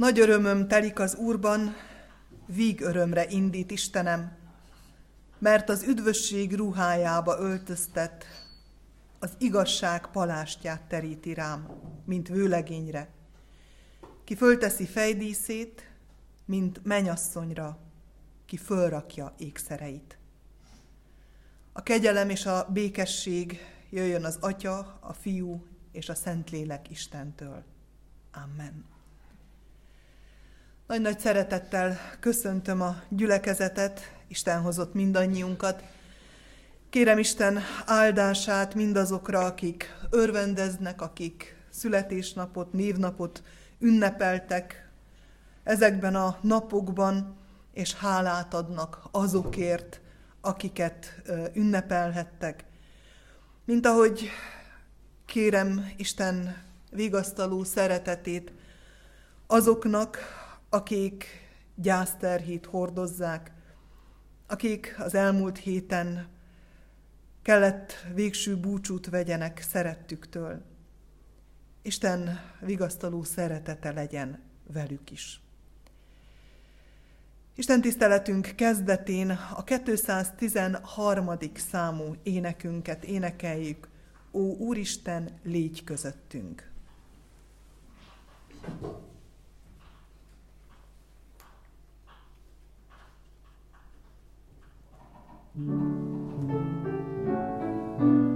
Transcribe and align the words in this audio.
Nagy 0.00 0.18
örömöm 0.18 0.68
telik 0.68 0.98
az 0.98 1.14
Úrban, 1.14 1.74
víg 2.46 2.80
örömre 2.80 3.26
indít 3.28 3.70
Istenem, 3.70 4.36
mert 5.38 5.68
az 5.68 5.82
üdvösség 5.82 6.54
ruhájába 6.54 7.38
öltöztet, 7.38 8.24
az 9.18 9.30
igazság 9.38 10.10
palástját 10.10 10.82
teríti 10.82 11.34
rám, 11.34 11.68
mint 12.04 12.28
vőlegényre. 12.28 13.08
Ki 14.24 14.36
fölteszi 14.36 14.86
fejdíszét, 14.86 15.90
mint 16.44 16.84
menyasszonyra, 16.84 17.78
ki 18.46 18.56
fölrakja 18.56 19.34
ékszereit. 19.38 20.18
A 21.72 21.82
kegyelem 21.82 22.30
és 22.30 22.46
a 22.46 22.68
békesség 22.72 23.58
jöjjön 23.90 24.24
az 24.24 24.38
Atya, 24.40 24.98
a 25.00 25.12
Fiú 25.12 25.66
és 25.92 26.08
a 26.08 26.14
Szentlélek 26.14 26.90
Istentől. 26.90 27.64
Amen. 28.32 28.98
Nagy-nagy 30.90 31.18
szeretettel 31.18 31.98
köszöntöm 32.20 32.80
a 32.80 33.02
gyülekezetet, 33.08 34.12
Isten 34.28 34.60
hozott 34.60 34.94
mindannyiunkat. 34.94 35.82
Kérem 36.88 37.18
Isten 37.18 37.58
áldását 37.86 38.74
mindazokra, 38.74 39.38
akik 39.38 39.94
örvendeznek, 40.10 41.00
akik 41.00 41.56
születésnapot, 41.68 42.72
névnapot 42.72 43.42
ünnepeltek 43.78 44.90
ezekben 45.64 46.14
a 46.14 46.38
napokban, 46.40 47.36
és 47.72 47.94
hálát 47.94 48.54
adnak 48.54 49.02
azokért, 49.10 50.00
akiket 50.40 51.22
ünnepelhettek. 51.52 52.64
Mint 53.64 53.86
ahogy 53.86 54.28
kérem 55.26 55.92
Isten 55.96 56.62
vigasztaló 56.90 57.64
szeretetét 57.64 58.52
azoknak, 59.46 60.18
akik 60.70 61.24
gyászterhét 61.74 62.66
hordozzák, 62.66 63.52
akik 64.46 64.94
az 64.98 65.14
elmúlt 65.14 65.58
héten 65.58 66.28
kellett 67.42 67.92
végső 68.14 68.56
búcsút 68.56 69.06
vegyenek 69.06 69.60
szerettüktől. 69.60 70.62
Isten 71.82 72.40
vigasztaló 72.60 73.22
szeretete 73.22 73.92
legyen 73.92 74.42
velük 74.72 75.10
is. 75.10 75.40
Isten 77.54 77.80
tiszteletünk 77.80 78.52
kezdetén 78.56 79.30
a 79.30 79.64
213. 79.64 81.30
számú 81.54 82.14
énekünket 82.22 83.04
énekeljük. 83.04 83.88
Ó 84.32 84.56
Úristen, 84.56 85.38
légy 85.42 85.84
közöttünk! 85.84 86.68
thank 88.80 89.09
thank 95.56 95.68
you 98.00 98.29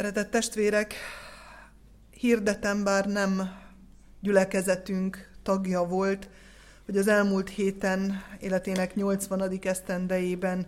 Szeretett 0.00 0.30
testvérek, 0.30 0.94
hirdetem, 2.10 2.84
bár 2.84 3.06
nem 3.06 3.50
gyülekezetünk 4.20 5.30
tagja 5.42 5.84
volt, 5.84 6.28
hogy 6.84 6.96
az 6.96 7.08
elmúlt 7.08 7.48
héten 7.48 8.22
életének 8.38 8.94
80. 8.94 9.58
esztendejében 9.62 10.66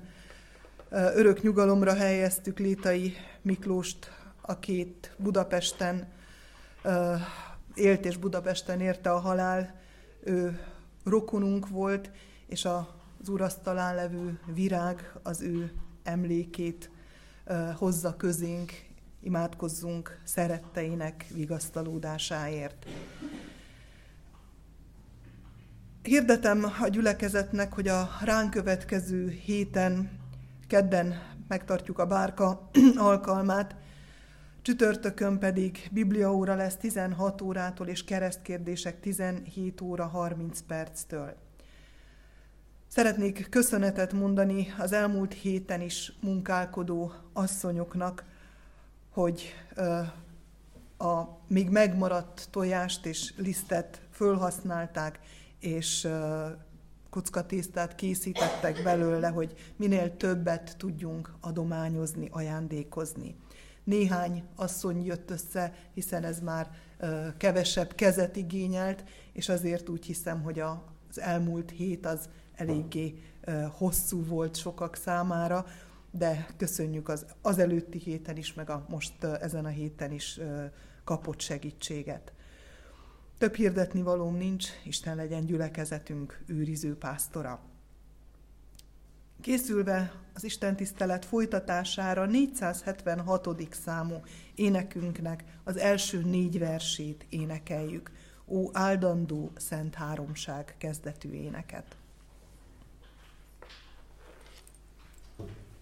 örök 0.91 1.43
nyugalomra 1.43 1.95
helyeztük 1.95 2.59
Létai 2.59 3.15
Miklóst, 3.43 4.11
akit 4.41 5.15
Budapesten 5.17 6.13
élt 7.75 8.05
és 8.05 8.17
Budapesten 8.17 8.81
érte 8.81 9.11
a 9.11 9.19
halál. 9.19 9.81
Ő 10.25 10.61
rokonunk 11.05 11.69
volt, 11.69 12.11
és 12.47 12.65
az 12.65 13.29
urasztalán 13.29 13.95
levő 13.95 14.41
virág 14.55 15.13
az 15.23 15.41
ő 15.41 15.73
emlékét 16.03 16.91
hozza 17.75 18.17
közénk, 18.17 18.91
imádkozzunk 19.23 20.21
szeretteinek 20.25 21.27
vigasztalódásáért. 21.35 22.87
Hirdetem 26.03 26.65
a 26.81 26.89
gyülekezetnek, 26.89 27.73
hogy 27.73 27.89
a 27.89 28.09
ránk 28.25 28.51
következő 28.51 29.29
héten, 29.29 30.11
kedden 30.67 31.23
megtartjuk 31.49 31.99
a 31.99 32.07
bárka 32.07 32.71
alkalmát, 32.97 33.77
csütörtökön 34.63 35.39
pedig 35.39 35.89
bibliaóra 35.93 36.55
lesz 36.55 36.77
16 36.77 37.41
órától, 37.41 37.87
és 37.89 38.05
keresztkérdések 38.05 39.01
17 39.01 39.81
óra 39.81 40.07
30 40.07 40.61
perctől. 40.61 41.37
Szeretnék 42.89 43.49
köszönetet 43.51 44.13
mondani 44.13 44.75
az 44.79 44.93
elmúlt 44.93 45.33
héten 45.33 45.81
is 45.81 46.13
munkálkodó 46.21 47.13
asszonyoknak, 47.33 48.25
hogy 49.13 49.55
a 50.99 51.23
még 51.47 51.69
megmaradt 51.69 52.49
tojást 52.51 53.07
és 53.07 53.35
lisztet 53.37 54.01
fölhasználták, 54.11 55.21
és 55.59 56.09
kockatésztát 57.11 57.95
készítettek 57.95 58.83
belőle, 58.83 59.29
hogy 59.29 59.55
minél 59.77 60.17
többet 60.17 60.75
tudjunk 60.79 61.35
adományozni, 61.41 62.29
ajándékozni. 62.31 63.37
Néhány 63.85 64.43
asszony 64.57 65.05
jött 65.05 65.31
össze, 65.31 65.75
hiszen 65.95 66.25
ez 66.25 66.41
már 66.41 66.71
kevesebb 67.37 67.95
kezet 67.95 68.37
igényelt, 68.37 69.05
és 69.33 69.49
azért 69.49 69.89
úgy 69.89 70.05
hiszem, 70.05 70.43
hogy 70.43 70.61
az 70.61 71.21
elmúlt 71.21 71.71
hét 71.71 72.07
az 72.07 72.29
eléggé 72.55 73.23
hosszú 73.71 74.25
volt 74.25 74.57
sokak 74.57 74.97
számára, 74.97 75.67
de 76.15 76.47
köszönjük 76.57 77.09
az, 77.09 77.27
az 77.43 77.59
előtti 77.59 77.99
héten 77.99 78.37
is, 78.37 78.55
meg 78.55 78.71
a 78.71 78.87
most 78.89 79.25
ezen 79.25 79.65
a 79.65 79.69
héten 79.69 80.13
is 80.13 80.41
kapott 81.05 81.41
segítséget. 81.41 82.33
Több 83.39 83.55
hirdetni 83.55 84.03
valóm 84.03 84.37
nincs, 84.37 84.69
Isten 84.85 85.17
legyen 85.17 85.45
gyülekezetünk 85.45 86.43
őriző 86.47 86.97
pásztora. 86.97 87.61
Készülve 89.41 90.13
az 90.35 90.45
Isten 90.45 90.77
tisztelet 90.77 91.25
folytatására 91.25 92.27
476. 92.27 93.75
számú 93.75 94.15
énekünknek 94.55 95.45
az 95.65 95.77
első 95.77 96.23
négy 96.23 96.59
versét 96.59 97.27
énekeljük. 97.29 98.11
Ó 98.47 98.69
áldandó 98.73 99.53
Szent 99.57 99.95
Háromság 99.95 100.75
kezdetű 100.79 101.31
éneket. 101.31 101.97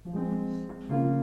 Thank 0.04 0.16
you. 0.90 1.19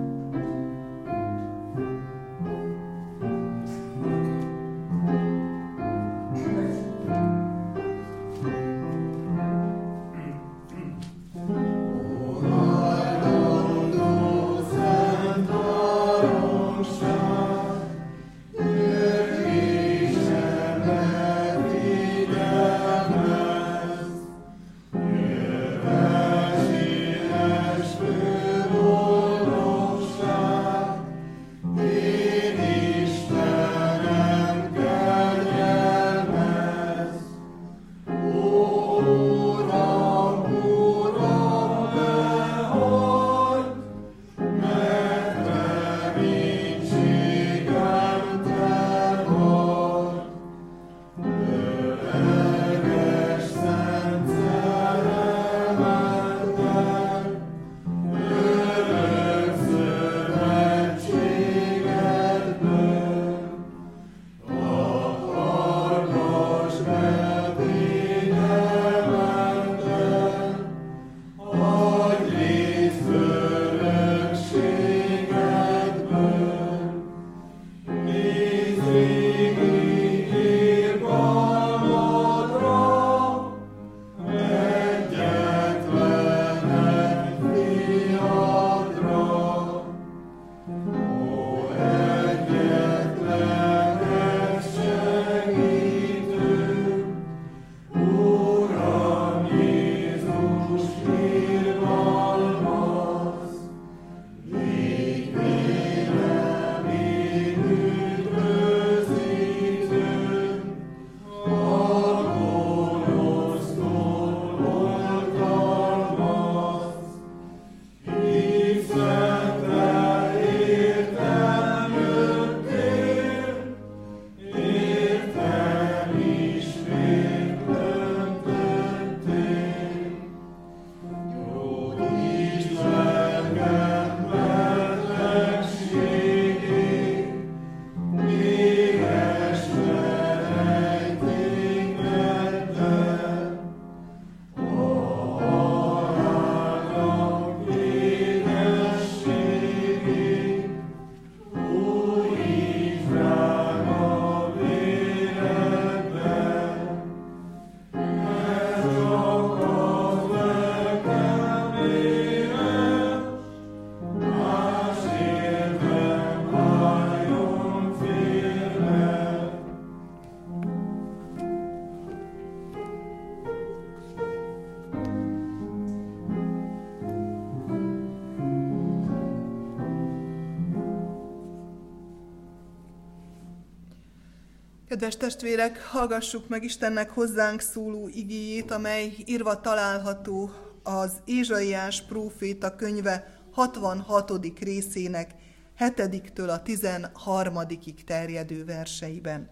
Kedves 184.98 185.18
testvérek, 185.18 185.84
hallgassuk 185.84 186.48
meg 186.48 186.64
Istennek 186.64 187.10
hozzánk 187.10 187.62
szóló 187.62 188.08
igéjét, 188.08 188.72
amely 188.72 189.14
írva 189.26 189.62
található 189.62 190.52
az 190.84 191.12
Ézsaiás 191.26 192.02
próféta 192.02 192.76
könyve 192.76 193.42
66. 193.52 194.32
részének 194.60 195.36
7-től 195.80 196.50
a 196.50 196.62
13 196.62 197.58
terjedő 198.06 198.66
verseiben. 198.66 199.50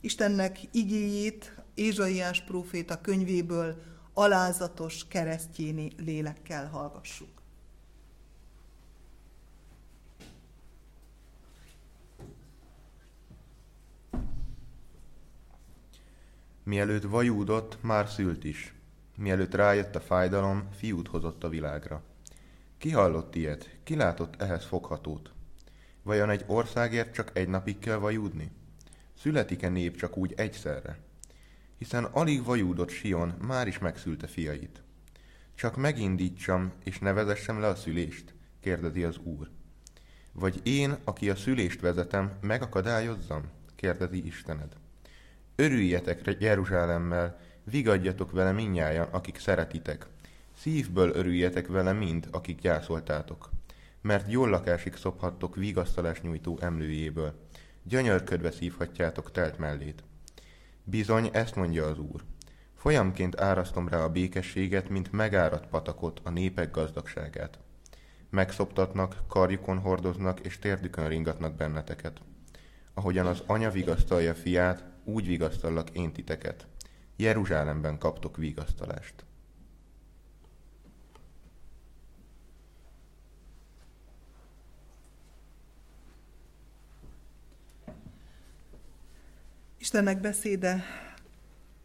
Istennek 0.00 0.58
igéjét 0.70 1.54
Ézsaiás 1.74 2.42
próféta 2.42 3.00
könyvéből 3.00 3.82
alázatos 4.14 5.08
keresztjéni 5.08 5.92
lélekkel 5.96 6.68
hallgassuk. 6.68 7.42
Mielőtt 16.66 17.02
vajúdott, 17.02 17.78
már 17.82 18.08
szült 18.08 18.44
is. 18.44 18.74
Mielőtt 19.16 19.54
rájött 19.54 19.94
a 19.94 20.00
fájdalom, 20.00 20.68
fiút 20.76 21.08
hozott 21.08 21.44
a 21.44 21.48
világra. 21.48 22.02
Ki 22.78 22.90
hallott 22.90 23.34
ilyet? 23.34 23.76
Ki 23.82 23.96
látott 23.96 24.42
ehhez 24.42 24.64
foghatót? 24.64 25.30
Vajon 26.02 26.30
egy 26.30 26.44
országért 26.46 27.14
csak 27.14 27.30
egy 27.32 27.48
napig 27.48 27.78
kell 27.78 27.96
vajúdni? 27.96 28.50
Születik-e 29.18 29.68
nép 29.68 29.96
csak 29.96 30.16
úgy 30.16 30.32
egyszerre? 30.36 30.98
Hiszen 31.78 32.04
alig 32.04 32.44
vajúdott 32.44 32.90
Sion, 32.90 33.34
már 33.40 33.66
is 33.66 33.78
megszülte 33.78 34.26
fiait. 34.26 34.82
Csak 35.54 35.76
megindítsam, 35.76 36.72
és 36.84 36.98
nevezessem 36.98 37.60
le 37.60 37.66
a 37.66 37.74
szülést? 37.74 38.34
kérdezi 38.60 39.04
az 39.04 39.16
Úr. 39.16 39.50
Vagy 40.32 40.60
én, 40.62 40.96
aki 41.04 41.30
a 41.30 41.36
szülést 41.36 41.80
vezetem, 41.80 42.38
megakadályozzam? 42.40 43.42
kérdezi 43.76 44.26
Istened. 44.26 44.76
Örüljetek 45.58 46.36
Jeruzsálemmel, 46.38 47.38
vigadjatok 47.64 48.30
vele 48.30 48.52
minnyájan, 48.52 49.08
akik 49.10 49.38
szeretitek. 49.38 50.06
Szívből 50.56 51.10
örüljetek 51.14 51.66
vele 51.66 51.92
mind, 51.92 52.28
akik 52.30 52.60
gyászoltátok. 52.60 53.50
Mert 54.00 54.30
jól 54.30 54.48
lakásig 54.48 54.94
szophattok 54.94 55.56
vigasztalás 55.56 56.20
nyújtó 56.20 56.58
emlőjéből. 56.60 57.34
Gyönyörködve 57.82 58.50
szívhatjátok 58.50 59.32
telt 59.32 59.58
mellét. 59.58 60.02
Bizony, 60.84 61.30
ezt 61.32 61.54
mondja 61.54 61.86
az 61.86 61.98
Úr. 61.98 62.22
Folyamként 62.74 63.40
árasztom 63.40 63.88
rá 63.88 63.98
a 63.98 64.10
békességet, 64.10 64.88
mint 64.88 65.12
megáradt 65.12 65.66
patakot, 65.66 66.20
a 66.24 66.30
népek 66.30 66.70
gazdagságát. 66.70 67.58
Megszoptatnak, 68.30 69.16
karjukon 69.28 69.78
hordoznak, 69.78 70.40
és 70.40 70.58
térdükön 70.58 71.08
ringatnak 71.08 71.54
benneteket. 71.54 72.20
Ahogyan 72.94 73.26
az 73.26 73.42
anya 73.46 73.70
vigasztalja 73.70 74.34
fiát, 74.34 74.94
úgy 75.06 75.26
vigasztallak 75.26 75.90
én 75.90 76.12
titeket. 76.12 76.66
Jeruzsálemben 77.16 77.98
kaptok 77.98 78.36
vigasztalást. 78.36 79.24
Istennek 89.78 90.20
beszéde 90.20 90.84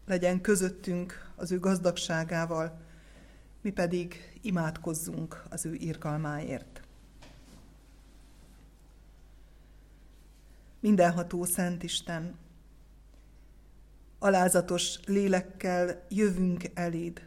legyen 0.06 0.40
közöttünk 0.40 1.30
az 1.36 1.52
ő 1.52 1.58
gazdagságával, 1.58 2.80
mi 3.60 3.70
pedig 3.70 4.38
imádkozzunk 4.40 5.42
az 5.50 5.66
ő 5.66 5.74
irgalmáért. 5.74 6.80
Mindenható 10.80 11.44
Szent 11.44 11.82
Isten, 11.82 12.34
alázatos 14.22 14.98
lélekkel 15.06 16.04
jövünk 16.08 16.64
eléd. 16.74 17.22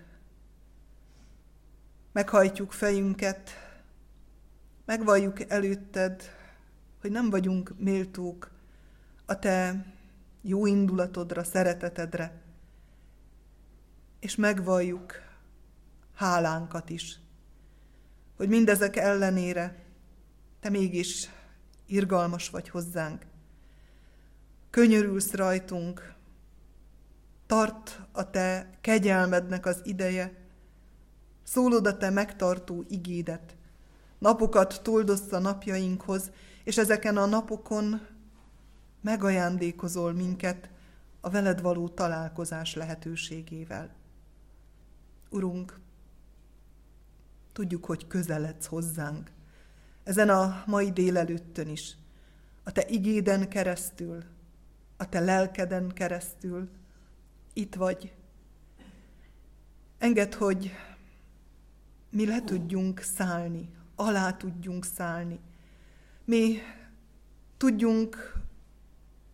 Meghajtjuk 2.12 2.72
fejünket, 2.72 3.50
megvalljuk 4.86 5.50
előtted, 5.50 6.24
hogy 7.02 7.12
nem 7.12 7.30
vagyunk 7.30 7.74
méltók 7.78 8.52
a 9.26 9.40
te 9.40 9.86
jó 10.42 10.66
indulatodra, 10.66 11.44
szeretetedre, 11.44 12.42
és 14.20 14.36
megvalljuk 14.36 15.14
hálánkat 16.14 16.90
is, 16.90 17.20
hogy 18.36 18.50
mindezek 18.50 18.96
ellenére 18.96 19.84
te 20.60 20.70
mégis 20.70 21.30
irgalmas 21.86 22.50
vagy 22.50 22.70
hozzánk. 22.70 23.26
Könyörülsz 24.70 25.32
rajtunk, 25.32 26.15
tart 27.46 28.02
a 28.12 28.30
te 28.30 28.70
kegyelmednek 28.82 29.66
az 29.66 29.82
ideje, 29.84 30.34
szólod 31.44 31.88
a 31.88 31.98
te 31.98 32.10
megtartó 32.10 32.84
igédet, 32.88 33.56
napokat 34.18 34.80
toldozz 34.84 35.34
a 35.34 35.40
napjainkhoz, 35.40 36.32
és 36.64 36.78
ezeken 36.78 37.18
a 37.18 37.26
napokon 37.26 38.08
megajándékozol 39.02 40.14
minket 40.14 40.70
a 41.22 41.30
veled 41.30 41.62
való 41.62 41.88
találkozás 41.88 42.76
lehetőségével. 42.76 43.90
Urunk, 45.30 45.80
tudjuk, 47.54 47.86
hogy 47.86 48.08
közeledsz 48.08 48.66
hozzánk, 48.66 49.32
ezen 50.04 50.30
a 50.30 50.64
mai 50.66 50.92
délelőttön 50.92 51.68
is, 51.68 51.96
a 52.64 52.72
Te 52.72 52.86
igéden 52.88 53.50
keresztül, 53.50 54.24
a 54.98 55.10
Te 55.10 55.20
lelkeden 55.20 55.90
keresztül, 55.94 56.70
itt 57.56 57.76
vagy. 57.76 58.14
Engedd, 59.98 60.36
hogy 60.36 60.72
mi 62.10 62.26
le 62.26 62.44
tudjunk 62.44 63.00
szállni, 63.00 63.70
alá 63.96 64.32
tudjunk 64.32 64.86
szállni. 64.86 65.40
Mi 66.26 66.58
tudjunk 67.58 68.34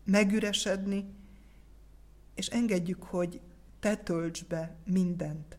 megüresedni, 0.03 1.13
és 2.35 2.47
engedjük, 2.47 3.03
hogy 3.03 3.41
te 3.79 3.95
töltsd 3.95 4.47
be 4.47 4.75
mindent. 4.85 5.57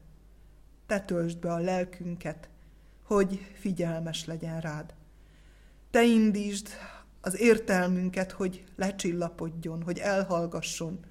Te 0.87 1.01
töltsd 1.01 1.39
be 1.39 1.53
a 1.53 1.59
lelkünket, 1.59 2.49
hogy 3.03 3.51
figyelmes 3.55 4.25
legyen 4.25 4.61
rád. 4.61 4.95
Te 5.91 6.05
indítsd 6.05 6.69
az 7.21 7.41
értelmünket, 7.41 8.33
hogy 8.33 8.65
lecsillapodjon, 8.77 9.83
hogy 9.83 9.99
elhallgasson, 9.99 11.11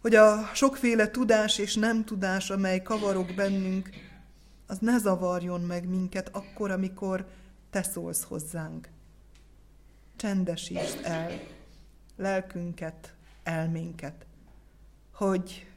hogy 0.00 0.14
a 0.14 0.50
sokféle 0.54 1.10
tudás 1.10 1.58
és 1.58 1.74
nem 1.74 2.04
tudás, 2.04 2.50
amely 2.50 2.82
kavarok 2.82 3.34
bennünk, 3.34 3.90
az 4.66 4.78
ne 4.78 4.98
zavarjon 4.98 5.60
meg 5.60 5.88
minket 5.88 6.28
akkor, 6.32 6.70
amikor 6.70 7.26
te 7.70 7.82
szólsz 7.82 8.22
hozzánk. 8.22 8.88
Csendesítsd 10.16 11.00
el 11.02 11.40
lelkünket, 12.16 13.14
elménket, 13.42 14.26
hogy 15.12 15.70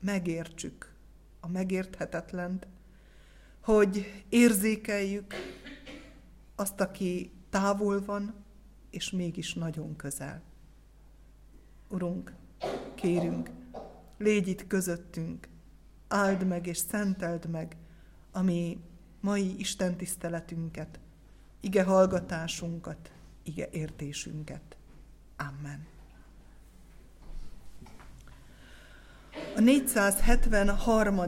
megértsük 0.00 0.92
a 1.40 1.48
megérthetetlent, 1.48 2.66
hogy 3.60 4.24
érzékeljük 4.28 5.34
azt, 6.54 6.80
aki 6.80 7.32
távol 7.50 8.04
van, 8.04 8.34
és 8.90 9.10
mégis 9.10 9.54
nagyon 9.54 9.96
közel. 9.96 10.42
Urunk, 11.88 12.34
kérünk, 12.94 13.50
légy 14.18 14.48
itt 14.48 14.66
közöttünk, 14.66 15.48
áld 16.08 16.46
meg 16.46 16.66
és 16.66 16.76
szenteld 16.76 17.50
meg 17.50 17.76
a 18.30 18.42
mi 18.42 18.78
mai 19.20 19.58
Isten 19.58 19.96
tiszteletünket, 19.96 20.98
ige 21.60 21.82
hallgatásunkat, 21.82 23.10
ige 23.42 23.68
értésünket. 23.72 24.76
Amen. 25.36 25.86
A 29.56 29.60
473. 29.60 31.20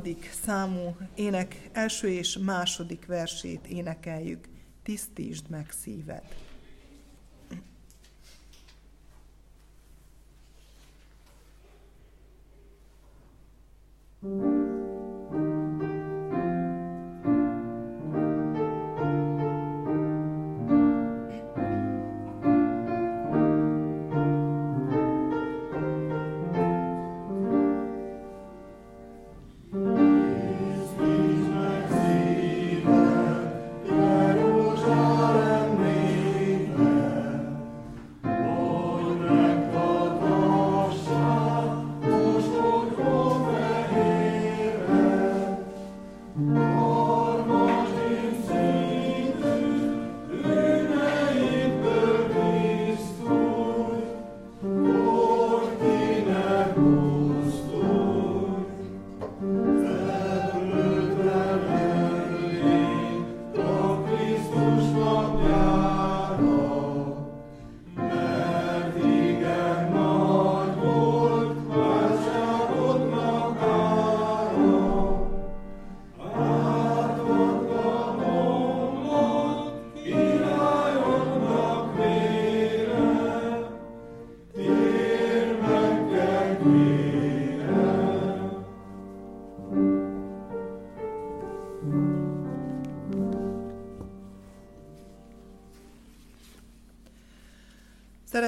számú 0.45 0.97
ének 1.15 1.69
első 1.73 2.09
és 2.09 2.39
második 2.39 3.07
versét 3.07 3.67
énekeljük. 3.67 4.49
Tisztítsd 4.83 5.51
meg 5.51 5.71
szíved. 5.71 6.23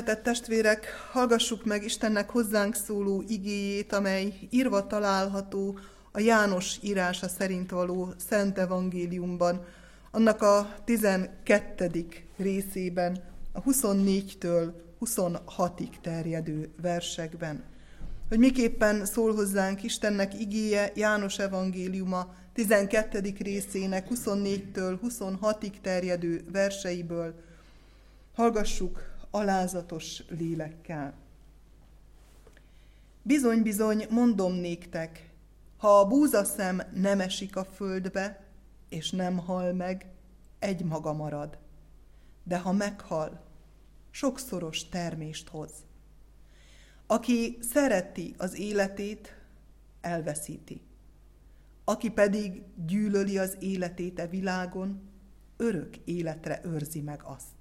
Szeretett 0.08 0.34
testvérek, 0.34 0.86
hallgassuk 1.12 1.64
meg 1.64 1.84
Istennek 1.84 2.30
hozzánk 2.30 2.74
szóló 2.74 3.24
igéjét, 3.28 3.92
amely 3.92 4.34
írva 4.50 4.86
található 4.86 5.78
a 6.12 6.20
János 6.20 6.76
írása 6.82 7.28
szerint 7.28 7.70
való 7.70 8.12
Szent 8.28 8.58
Evangéliumban, 8.58 9.64
annak 10.10 10.42
a 10.42 10.74
12. 10.84 12.06
részében, 12.36 13.24
a 13.52 13.62
24-től 13.62 14.72
26-ig 15.00 15.90
terjedő 16.00 16.68
versekben. 16.82 17.62
Hogy 18.28 18.38
miképpen 18.38 19.06
szól 19.06 19.34
hozzánk 19.34 19.82
Istennek 19.82 20.40
igéje 20.40 20.92
János 20.94 21.38
evangéliuma 21.38 22.34
12. 22.54 23.34
részének 23.38 24.06
24-től 24.14 24.98
26-ig 25.08 25.72
terjedő 25.82 26.44
verseiből, 26.52 27.34
hallgassuk 28.34 29.07
alázatos 29.30 30.22
lélekkel. 30.28 31.14
Bizony-bizony, 33.22 34.06
mondom 34.10 34.52
néktek, 34.52 35.30
ha 35.76 35.98
a 35.98 36.06
búzaszem 36.06 36.82
nem 36.94 37.20
esik 37.20 37.56
a 37.56 37.64
földbe, 37.64 38.44
és 38.88 39.10
nem 39.10 39.38
hal 39.38 39.72
meg, 39.72 40.06
egy 40.58 40.84
maga 40.84 41.12
marad. 41.12 41.58
De 42.42 42.58
ha 42.58 42.72
meghal, 42.72 43.40
sokszoros 44.10 44.88
termést 44.88 45.48
hoz. 45.48 45.70
Aki 47.06 47.58
szereti 47.60 48.34
az 48.38 48.58
életét, 48.58 49.36
elveszíti. 50.00 50.82
Aki 51.84 52.10
pedig 52.10 52.62
gyűlöli 52.86 53.38
az 53.38 53.56
életét 53.60 54.18
e 54.18 54.26
világon, 54.26 55.08
örök 55.56 55.96
életre 55.96 56.60
őrzi 56.64 57.00
meg 57.00 57.22
azt. 57.24 57.57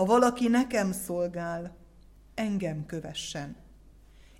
Ha 0.00 0.06
valaki 0.06 0.48
nekem 0.48 0.92
szolgál, 0.92 1.76
engem 2.34 2.86
kövessen, 2.86 3.56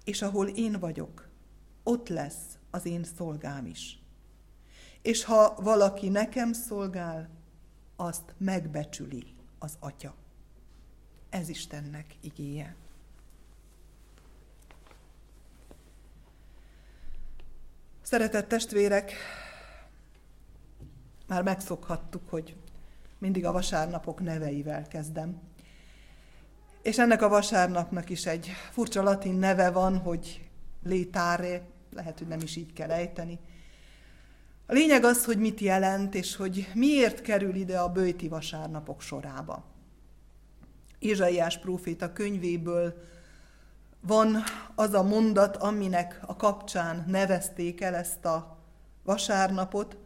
és 0.05 0.23
ahol 0.23 0.49
én 0.49 0.79
vagyok, 0.79 1.29
ott 1.83 2.09
lesz 2.09 2.59
az 2.71 2.87
én 2.87 3.05
szolgám 3.05 3.67
is. 3.67 4.03
És 5.03 5.25
ha 5.25 5.55
valaki 5.55 6.09
nekem 6.09 6.53
szolgál, 6.53 7.29
azt 7.97 8.35
megbecsüli 8.37 9.35
az 9.59 9.77
Atya. 9.79 10.15
Ez 11.31 11.49
Istennek 11.49 12.17
igéje. 12.21 12.77
Szeretett 18.03 18.49
testvérek, 18.49 19.13
már 21.27 21.43
megszokhattuk, 21.43 22.29
hogy 22.29 22.57
mindig 23.19 23.45
a 23.45 23.53
vasárnapok 23.53 24.21
neveivel 24.21 24.89
kezdem. 24.89 25.49
És 26.83 26.99
ennek 26.99 27.23
a 27.23 27.29
vasárnapnak 27.29 28.11
is 28.11 28.27
egy 28.27 28.51
furcsa 28.71 29.03
latin 29.03 29.35
neve 29.35 29.71
van, 29.71 29.99
hogy 29.99 30.49
létáre, 30.83 31.63
lehet, 31.93 32.19
hogy 32.19 32.29
nem 32.29 32.41
is 32.43 32.57
így 32.57 32.73
kell 32.73 32.91
ejteni. 32.91 33.39
A 34.67 34.73
lényeg 34.73 35.05
az, 35.05 35.25
hogy 35.25 35.39
mit 35.39 35.61
jelent, 35.61 36.15
és 36.15 36.37
hogy 36.37 36.69
miért 36.75 37.21
kerül 37.21 37.55
ide 37.55 37.79
a 37.79 37.89
bőti 37.89 38.29
vasárnapok 38.29 39.01
sorába. 39.01 39.65
Ézsaiás 40.99 41.59
próféta 41.59 42.13
könyvéből 42.13 42.95
van 44.01 44.43
az 44.75 44.95
a 44.95 45.03
mondat, 45.03 45.57
aminek 45.57 46.21
a 46.27 46.37
kapcsán 46.37 47.05
nevezték 47.07 47.81
el 47.81 47.95
ezt 47.95 48.25
a 48.25 48.59
vasárnapot, 49.03 49.97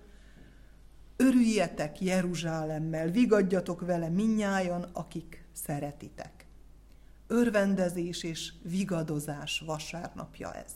Örüljetek 1.17 2.01
Jeruzsálemmel, 2.01 3.09
vigadjatok 3.09 3.81
vele 3.81 4.09
minnyájan, 4.09 4.83
akik 4.93 5.45
szeretitek. 5.53 6.44
Örvendezés 7.27 8.23
és 8.23 8.53
vigadozás 8.63 9.63
vasárnapja 9.67 10.53
ez. 10.55 10.73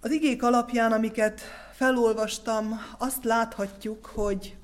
Az 0.00 0.10
igék 0.10 0.42
alapján, 0.42 0.92
amiket 0.92 1.40
felolvastam, 1.72 2.80
azt 2.98 3.24
láthatjuk, 3.24 4.06
hogy 4.06 4.56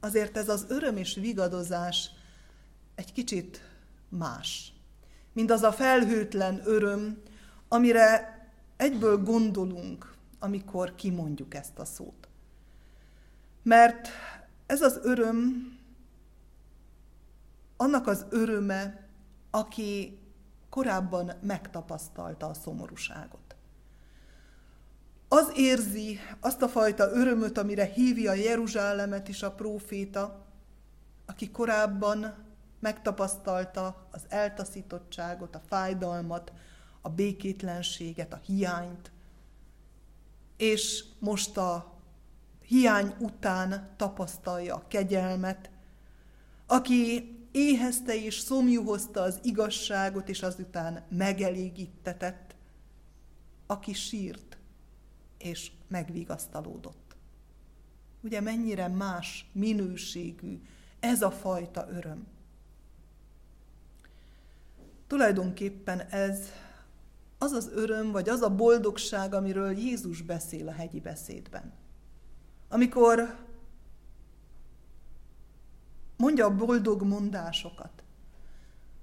azért 0.00 0.36
ez 0.36 0.48
az 0.48 0.66
öröm 0.68 0.96
és 0.96 1.14
vigadozás 1.14 2.10
egy 2.94 3.12
kicsit 3.12 3.60
más. 4.08 4.72
Mint 5.32 5.50
az 5.50 5.62
a 5.62 5.72
felhőtlen 5.72 6.60
öröm, 6.64 7.22
amire 7.68 8.36
egyből 8.76 9.22
gondolunk, 9.22 10.14
amikor 10.38 10.94
kimondjuk 10.94 11.54
ezt 11.54 11.78
a 11.78 11.84
szót. 11.84 12.28
Mert 13.62 14.08
ez 14.66 14.82
az 14.82 15.00
öröm 15.02 15.72
annak 17.76 18.06
az 18.06 18.26
öröme, 18.30 19.08
aki 19.50 20.18
korábban 20.70 21.32
megtapasztalta 21.40 22.46
a 22.46 22.54
szomorúságot. 22.54 23.56
Az 25.28 25.52
érzi 25.54 26.18
azt 26.40 26.62
a 26.62 26.68
fajta 26.68 27.10
örömöt, 27.10 27.58
amire 27.58 27.84
hívja 27.84 28.32
Jeruzsálemet 28.32 29.28
is 29.28 29.42
a 29.42 29.52
próféta, 29.52 30.44
aki 31.26 31.50
korábban 31.50 32.34
megtapasztalta 32.80 34.08
az 34.10 34.22
eltaszítottságot, 34.28 35.54
a 35.54 35.62
fájdalmat, 35.68 36.52
a 37.00 37.08
békétlenséget, 37.08 38.32
a 38.32 38.40
hiányt, 38.46 39.10
és 40.56 41.04
most 41.18 41.56
a 41.56 41.94
hiány 42.62 43.14
után 43.18 43.88
tapasztalja 43.96 44.74
a 44.74 44.84
kegyelmet, 44.88 45.70
aki 46.66 47.35
éhezte 47.56 48.14
és 48.14 48.38
szomjuhozta 48.38 49.20
az 49.20 49.38
igazságot, 49.42 50.28
és 50.28 50.42
azután 50.42 51.02
megelégítetett, 51.08 52.54
aki 53.66 53.92
sírt 53.92 54.56
és 55.38 55.70
megvigasztalódott. 55.88 57.16
Ugye 58.20 58.40
mennyire 58.40 58.88
más 58.88 59.50
minőségű 59.52 60.60
ez 61.00 61.22
a 61.22 61.30
fajta 61.30 61.88
öröm. 61.90 62.26
Tulajdonképpen 65.06 66.00
ez 66.00 66.38
az 67.38 67.52
az 67.52 67.70
öröm, 67.74 68.10
vagy 68.10 68.28
az 68.28 68.42
a 68.42 68.54
boldogság, 68.54 69.34
amiről 69.34 69.78
Jézus 69.78 70.22
beszél 70.22 70.68
a 70.68 70.72
hegyi 70.72 71.00
beszédben. 71.00 71.72
Amikor 72.68 73.45
mondja 76.16 76.44
a 76.44 76.56
boldog 76.56 77.02
mondásokat, 77.02 78.02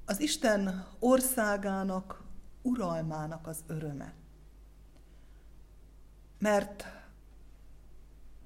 az 0.06 0.20
Isten 0.20 0.88
országának, 1.00 2.24
uralmának 2.62 3.48
az 3.48 3.64
öröme. 3.68 4.14
Mert 6.40 6.86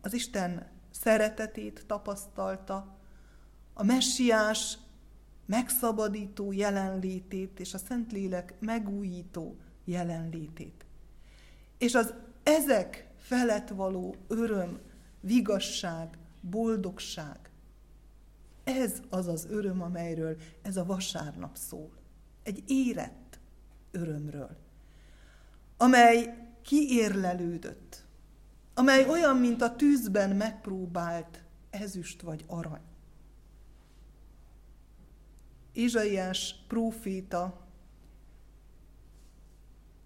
az 0.02 0.14
Isten 0.14 0.68
szeretetét 0.92 1.84
tapasztalta, 1.88 2.96
a 3.74 3.84
messiás 3.84 4.78
megszabadító 5.46 6.52
jelenlétét 6.52 7.60
és 7.60 7.74
a 7.74 7.78
Szentlélek 7.78 8.54
megújító 8.60 9.58
jelenlétét. 9.84 10.86
És 11.78 11.96
az 11.96 12.14
ezek 12.44 13.08
felett 13.18 13.70
való 13.70 14.16
öröm, 14.28 14.80
vigasság, 15.20 16.18
boldogság, 16.42 17.47
ez 18.68 19.02
az 19.10 19.28
az 19.28 19.48
öröm, 19.50 19.82
amelyről 19.82 20.38
ez 20.62 20.78
a 20.78 20.86
vasárnap 20.86 21.56
szól. 21.56 21.92
Egy 22.44 22.64
érett 22.68 23.40
örömről, 23.92 24.58
amely 25.78 26.48
kiérlelődött, 26.62 28.06
amely 28.74 29.10
olyan, 29.10 29.38
mint 29.38 29.62
a 29.62 29.76
tűzben 29.76 30.36
megpróbált 30.36 31.44
ezüst 31.70 32.22
vagy 32.22 32.44
arany. 32.48 32.82
Ézsaiás 35.74 36.56
próféta 36.68 37.68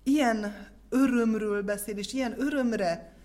ilyen 0.04 0.69
örömről 0.89 1.63
beszél, 1.63 1.97
és 1.97 2.13
ilyen 2.13 2.41
örömre 2.41 3.15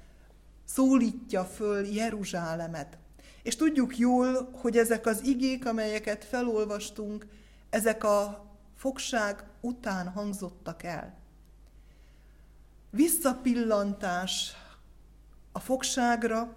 szólítja 0.64 1.44
föl 1.44 1.86
Jeruzsálemet. 1.86 2.98
És 3.46 3.56
tudjuk 3.56 3.98
jól, 3.98 4.50
hogy 4.52 4.76
ezek 4.76 5.06
az 5.06 5.24
igék, 5.24 5.66
amelyeket 5.66 6.24
felolvastunk, 6.24 7.26
ezek 7.70 8.04
a 8.04 8.46
fogság 8.76 9.44
után 9.60 10.08
hangzottak 10.08 10.82
el. 10.82 11.18
Visszapillantás 12.90 14.52
a 15.52 15.58
fogságra, 15.58 16.56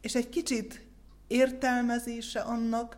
és 0.00 0.14
egy 0.14 0.28
kicsit 0.28 0.86
értelmezése 1.26 2.40
annak, 2.40 2.96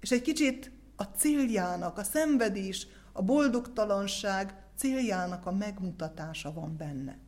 és 0.00 0.10
egy 0.10 0.22
kicsit 0.22 0.70
a 0.96 1.02
céljának, 1.02 1.98
a 1.98 2.04
szenvedés, 2.04 2.86
a 3.12 3.22
boldogtalanság 3.22 4.54
céljának 4.76 5.46
a 5.46 5.52
megmutatása 5.52 6.52
van 6.52 6.76
benne. 6.76 7.18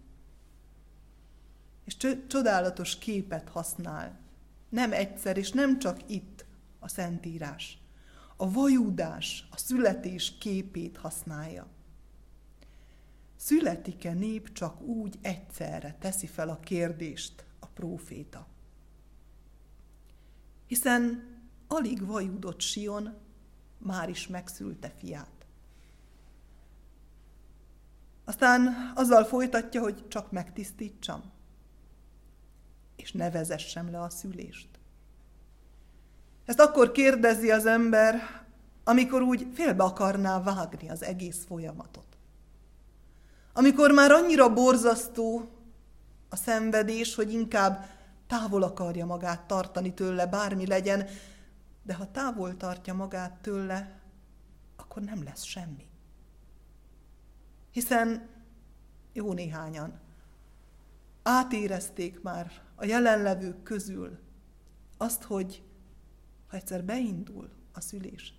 És 1.85 1.97
csodálatos 2.27 2.99
képet 2.99 3.49
használ. 3.49 4.27
Nem 4.69 4.93
egyszer, 4.93 5.37
és 5.37 5.51
nem 5.51 5.79
csak 5.79 6.11
itt 6.11 6.45
a 6.79 6.89
Szentírás, 6.89 7.79
a 8.37 8.51
vajúdás, 8.51 9.49
a 9.51 9.57
születés 9.57 10.39
képét 10.39 10.97
használja. 10.97 11.67
Születik-e 13.37 14.13
nép 14.13 14.53
csak 14.53 14.81
úgy 14.81 15.19
egyszerre 15.21 15.97
teszi 16.01 16.27
fel 16.27 16.49
a 16.49 16.61
kérdést 16.61 17.45
a 17.59 17.67
próféta? 17.67 18.47
Hiszen 20.67 21.27
alig 21.67 22.07
vajúdott 22.07 22.61
Sion, 22.61 23.15
már 23.79 24.09
is 24.09 24.27
megszülte 24.27 24.93
fiát. 24.99 25.47
Aztán 28.25 28.93
azzal 28.95 29.25
folytatja, 29.25 29.81
hogy 29.81 30.09
csak 30.09 30.31
megtisztítsam, 30.31 31.23
és 33.09 33.15
ne 33.15 33.31
vezessem 33.31 33.91
le 33.91 34.01
a 34.01 34.11
szülést. 34.11 34.69
Ezt 36.45 36.61
akkor 36.61 36.93
kérdezi 36.93 37.51
az 37.51 37.67
ember, 37.67 38.45
amikor 38.85 39.23
úgy 39.23 39.47
félbe 39.55 39.85
akarná 39.85 40.43
vágni 40.43 40.91
az 40.91 41.03
egész 41.03 41.45
folyamatot. 41.47 42.07
Amikor 43.53 43.91
már 43.91 44.11
annyira 44.11 44.53
borzasztó 44.53 45.49
a 46.29 46.37
szenvedés, 46.37 47.15
hogy 47.15 47.33
inkább 47.33 47.87
távol 48.27 48.63
akarja 48.63 49.07
magát 49.07 49.47
tartani 49.47 49.95
tőle, 49.95 50.27
bármi 50.27 50.67
legyen, 50.67 51.09
de 51.83 51.95
ha 51.95 52.11
távol 52.11 52.57
tartja 52.57 52.95
magát 52.95 53.33
tőle, 53.41 54.01
akkor 54.77 55.03
nem 55.03 55.23
lesz 55.23 55.43
semmi. 55.43 55.87
Hiszen 57.71 58.29
jó 59.13 59.33
néhányan 59.33 60.01
átérezték 61.23 62.23
már 62.23 62.67
a 62.81 62.85
jelenlevők 62.85 63.63
közül 63.63 64.19
azt, 64.97 65.23
hogy 65.23 65.63
ha 66.47 66.57
egyszer 66.57 66.85
beindul 66.85 67.51
a 67.73 67.81
szülés, 67.81 68.35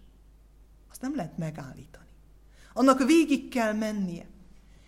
azt 0.90 1.02
nem 1.02 1.16
lehet 1.16 1.38
megállítani. 1.38 2.10
Annak 2.74 3.04
végig 3.04 3.50
kell 3.50 3.74
mennie. 3.74 4.28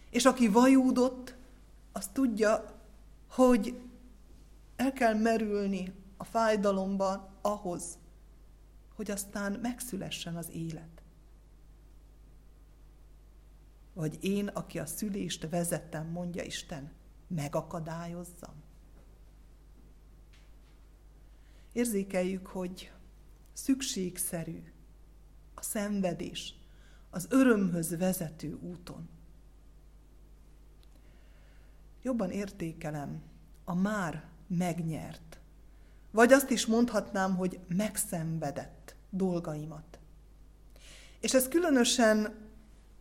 És 0.09 0.25
aki 0.25 0.47
vajúdott, 0.47 1.35
az 1.91 2.07
tudja, 2.07 2.79
hogy 3.29 3.81
el 4.75 4.93
kell 4.93 5.13
merülni 5.13 5.93
a 6.17 6.23
fájdalomban 6.23 7.29
ahhoz, 7.41 7.97
hogy 8.95 9.11
aztán 9.11 9.59
megszülessen 9.61 10.35
az 10.35 10.49
élet. 10.51 11.03
Vagy 13.93 14.17
én, 14.23 14.47
aki 14.47 14.79
a 14.79 14.85
szülést 14.85 15.49
vezettem, 15.49 16.07
mondja 16.07 16.43
Isten, 16.43 16.91
megakadályozzam. 17.27 18.53
Érzékeljük, 21.71 22.47
hogy 22.47 22.91
szükségszerű 23.53 24.63
a 25.53 25.62
szenvedés 25.62 26.55
az 27.10 27.27
örömhöz 27.29 27.97
vezető 27.97 28.57
úton. 28.62 29.10
Jobban 32.01 32.31
értékelem 32.31 33.21
a 33.63 33.75
már 33.75 34.29
megnyert, 34.47 35.39
vagy 36.12 36.34
azt 36.34 36.49
is 36.49 36.65
mondhatnám, 36.65 37.36
hogy 37.36 37.60
megszenvedett 37.67 38.95
dolgaimat. 39.10 39.99
És 41.19 41.34
ez 41.34 41.47
különösen 41.47 42.36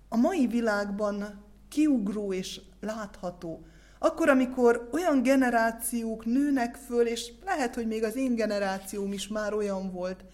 a 0.09 0.17
mai 0.17 0.47
világban 0.47 1.45
kiugró 1.69 2.33
és 2.33 2.61
látható, 2.81 3.67
akkor, 4.03 4.29
amikor 4.29 4.89
olyan 4.93 5.23
generációk 5.23 6.25
nőnek 6.25 6.77
föl, 6.77 7.07
és 7.07 7.33
lehet, 7.45 7.75
hogy 7.75 7.87
még 7.87 8.05
az 8.05 8.17
én 8.17 8.35
generációm 8.35 9.13
is 9.13 9.29
már 9.29 9.53
olyan 9.53 9.91
volt, 9.93 10.25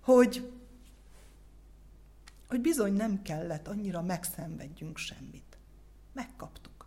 hogy, 0.00 0.52
hogy 2.48 2.60
bizony 2.60 2.92
nem 2.92 3.22
kellett 3.22 3.68
annyira 3.68 4.02
megszenvedjünk 4.02 4.96
semmit. 4.96 5.58
Megkaptuk. 6.12 6.86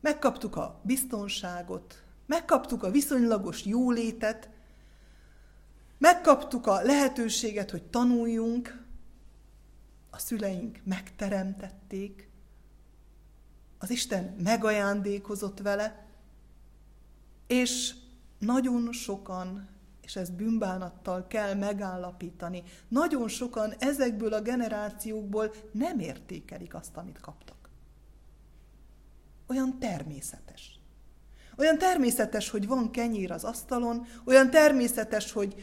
Megkaptuk 0.00 0.56
a 0.56 0.80
biztonságot, 0.82 2.02
megkaptuk 2.26 2.82
a 2.82 2.90
viszonylagos 2.90 3.64
jólétet, 3.64 4.48
megkaptuk 5.98 6.66
a 6.66 6.82
lehetőséget, 6.82 7.70
hogy 7.70 7.82
tanuljunk, 7.82 8.84
a 10.10 10.18
szüleink 10.18 10.80
megteremtették, 10.84 12.25
az 13.86 13.92
Isten 13.92 14.34
megajándékozott 14.42 15.60
vele, 15.60 16.06
és 17.46 17.94
nagyon 18.38 18.92
sokan 18.92 19.68
és 20.00 20.16
ezt 20.16 20.32
bűnbánattal 20.32 21.26
kell 21.26 21.54
megállapítani. 21.54 22.62
Nagyon 22.88 23.28
sokan 23.28 23.74
ezekből 23.78 24.32
a 24.32 24.40
generációkból 24.40 25.54
nem 25.72 25.98
értékelik 25.98 26.74
azt, 26.74 26.96
amit 26.96 27.20
kaptak. 27.20 27.68
Olyan 29.46 29.78
természetes. 29.78 30.80
Olyan 31.56 31.78
természetes, 31.78 32.50
hogy 32.50 32.66
van 32.66 32.90
kenyér 32.90 33.30
az 33.32 33.44
asztalon, 33.44 34.06
olyan 34.24 34.50
természetes, 34.50 35.32
hogy 35.32 35.54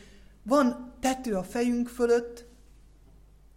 van 0.44 0.94
tető 1.00 1.36
a 1.36 1.44
fejünk 1.44 1.88
fölött. 1.88 2.46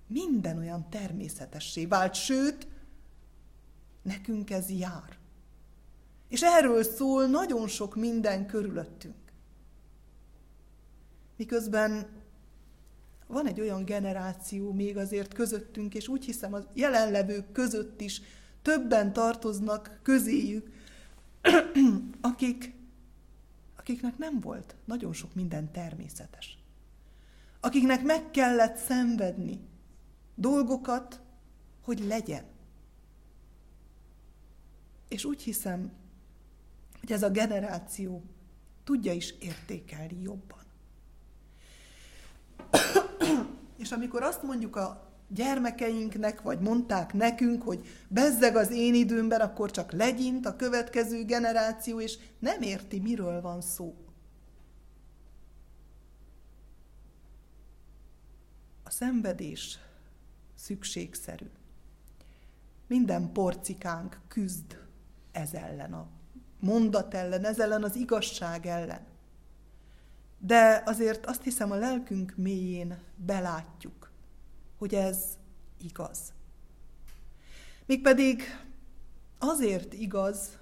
Minden 0.07 0.59
olyan 0.59 0.91
természetessé 0.91 1.87
vált, 1.87 2.15
sőt, 2.15 2.67
nekünk 4.07 4.51
ez 4.51 4.71
jár. 4.71 5.19
És 6.29 6.43
erről 6.43 6.83
szól 6.83 7.27
nagyon 7.27 7.69
sok 7.69 7.97
minden 7.97 8.47
körülöttünk. 8.47 9.15
Miközben 11.37 12.07
van 13.27 13.47
egy 13.47 13.61
olyan 13.61 13.85
generáció 13.85 14.73
még 14.73 14.97
azért 14.97 15.35
közöttünk, 15.35 15.95
és 15.95 16.09
úgy 16.09 16.25
hiszem 16.25 16.55
a 16.55 16.59
jelenlevők 16.73 17.53
között 17.53 18.01
is 18.01 18.21
többen 18.63 19.13
tartoznak 19.13 20.01
közéjük, 20.03 20.73
akik, 22.21 22.75
akiknek 23.77 24.19
nem 24.19 24.41
volt 24.41 24.75
nagyon 24.85 25.13
sok 25.13 25.35
minden 25.35 25.73
természetes. 25.73 26.59
Akiknek 27.61 28.03
meg 28.03 28.31
kellett 28.31 28.77
szenvedni 28.77 29.61
dolgokat, 30.35 31.21
hogy 31.83 32.05
legyen. 32.07 32.45
És 35.09 35.25
úgy 35.25 35.43
hiszem, 35.43 35.93
hogy 37.01 37.13
ez 37.13 37.23
a 37.23 37.31
generáció 37.31 38.23
tudja 38.85 39.13
is 39.13 39.35
értékelni 39.41 40.23
jobban. 40.23 40.65
És 43.83 43.93
amikor 43.93 44.23
azt 44.23 44.43
mondjuk 44.43 44.77
a 44.77 45.07
gyermekeinknek, 45.29 46.43
vagy 46.43 46.61
mondták 46.61 47.13
nekünk, 47.13 47.63
hogy 47.63 47.87
bezzeg 48.09 48.57
az 48.57 48.71
én 48.71 48.95
időmben, 48.95 49.41
akkor 49.41 49.71
csak 49.71 49.93
legyint 49.93 50.47
a 50.47 50.57
következő 50.57 51.25
generáció, 51.25 52.01
és 52.01 52.19
nem 52.39 52.63
érti, 52.63 52.99
miről 52.99 53.41
van 53.41 53.61
szó. 53.61 53.95
A 58.85 58.91
szenvedés 58.91 59.79
szükségszerű. 60.55 61.47
Minden 62.87 63.33
porcikánk 63.33 64.21
küzd 64.29 64.86
ez 65.37 65.55
ellen, 65.55 65.93
a 65.93 66.07
mondat 66.61 67.15
ellen, 67.15 67.45
ez 67.45 67.61
ellen 67.61 67.83
az 67.83 67.97
igazság 67.97 68.67
ellen. 68.67 69.07
De 70.39 70.83
azért 70.87 71.27
azt 71.27 71.43
hiszem 71.43 71.71
a 71.71 71.75
lelkünk 71.75 72.33
mélyén 72.37 72.99
belátjuk, 73.17 74.11
hogy 74.79 74.95
ez 74.95 75.39
igaz. 75.83 76.33
Mégpedig 77.87 78.43
azért 79.39 79.93
igaz, 79.93 80.59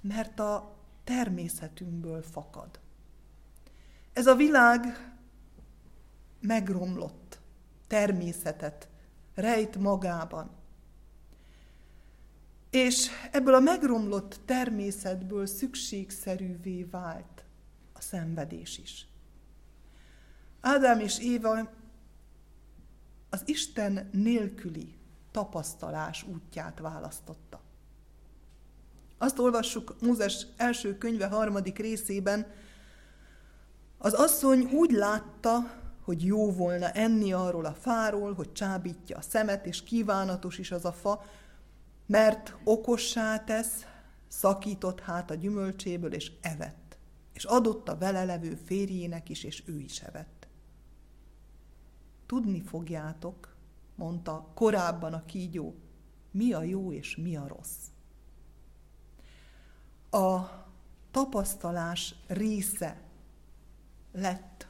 mert 0.00 0.40
a 0.40 0.76
természetünkből 1.04 2.22
fakad. 2.22 2.80
Ez 4.12 4.26
a 4.26 4.34
világ 4.34 5.12
megromlott 6.40 7.38
természetet 7.86 8.88
rejt 9.34 9.76
magában. 9.76 10.50
És 12.74 13.10
ebből 13.30 13.54
a 13.54 13.60
megromlott 13.60 14.40
természetből 14.44 15.46
szükségszerűvé 15.46 16.82
vált 16.82 17.44
szenvedés 17.98 18.78
is. 18.78 19.08
Ádám 20.60 21.00
és 21.00 21.18
Éva 21.18 21.70
az 23.30 23.42
Isten 23.44 24.08
nélküli 24.12 24.94
tapasztalás 25.30 26.22
útját 26.22 26.78
választotta. 26.78 27.60
Azt 29.18 29.38
olvassuk 29.38 29.96
Mózes 30.00 30.46
első 30.56 30.98
könyve 30.98 31.26
harmadik 31.26 31.78
részében, 31.78 32.46
az 33.98 34.12
asszony 34.12 34.70
úgy 34.72 34.90
látta, 34.90 35.82
hogy 36.02 36.24
jó 36.24 36.52
volna 36.52 36.90
enni 36.90 37.32
arról 37.32 37.64
a 37.64 37.74
fáról, 37.74 38.34
hogy 38.34 38.52
csábítja 38.52 39.16
a 39.16 39.22
szemet, 39.22 39.66
és 39.66 39.82
kívánatos 39.82 40.58
is 40.58 40.70
az 40.70 40.84
a 40.84 40.92
fa, 40.92 41.24
mert 42.06 42.56
okossá 42.64 43.38
tesz, 43.38 43.86
szakított 44.28 45.00
hát 45.00 45.30
a 45.30 45.34
gyümölcséből, 45.34 46.12
és 46.12 46.32
evett 46.40 46.84
és 47.34 47.44
adott 47.44 47.88
a 47.88 47.98
vele 47.98 48.24
levő 48.24 48.54
férjének 48.54 49.28
is, 49.28 49.44
és 49.44 49.62
ő 49.66 49.78
is 49.78 50.00
evett. 50.00 50.46
tudni 52.26 52.60
fogjátok, 52.60 53.54
mondta 53.94 54.50
korábban 54.54 55.12
a 55.12 55.24
kígyó, 55.24 55.74
mi 56.30 56.52
a 56.52 56.62
jó 56.62 56.92
és 56.92 57.16
mi 57.16 57.36
a 57.36 57.46
rossz. 57.46 57.76
A 60.10 60.50
tapasztalás 61.10 62.14
része 62.26 63.00
lett 64.12 64.66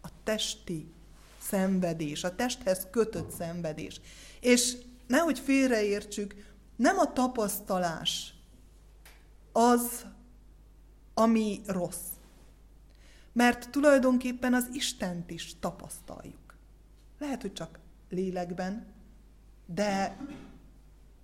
a 0.00 0.08
testi 0.22 0.92
szenvedés, 1.38 2.24
a 2.24 2.34
testhez 2.34 2.86
kötött 2.90 3.30
szenvedés. 3.30 4.00
És 4.40 4.76
nehogy 5.06 5.38
félreértsük, 5.38 6.34
nem 6.76 6.98
a 6.98 7.12
tapasztalás 7.12 8.34
az, 9.52 10.06
ami 11.14 11.60
rossz. 11.66 12.10
Mert 13.32 13.70
tulajdonképpen 13.70 14.54
az 14.54 14.68
Istent 14.72 15.30
is 15.30 15.58
tapasztaljuk. 15.58 16.56
Lehet, 17.18 17.40
hogy 17.40 17.52
csak 17.52 17.78
lélekben, 18.10 18.86
de 19.66 20.16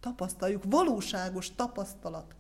tapasztaljuk, 0.01 0.65
valóságos 0.67 1.55
tapasztalat. 1.55 2.35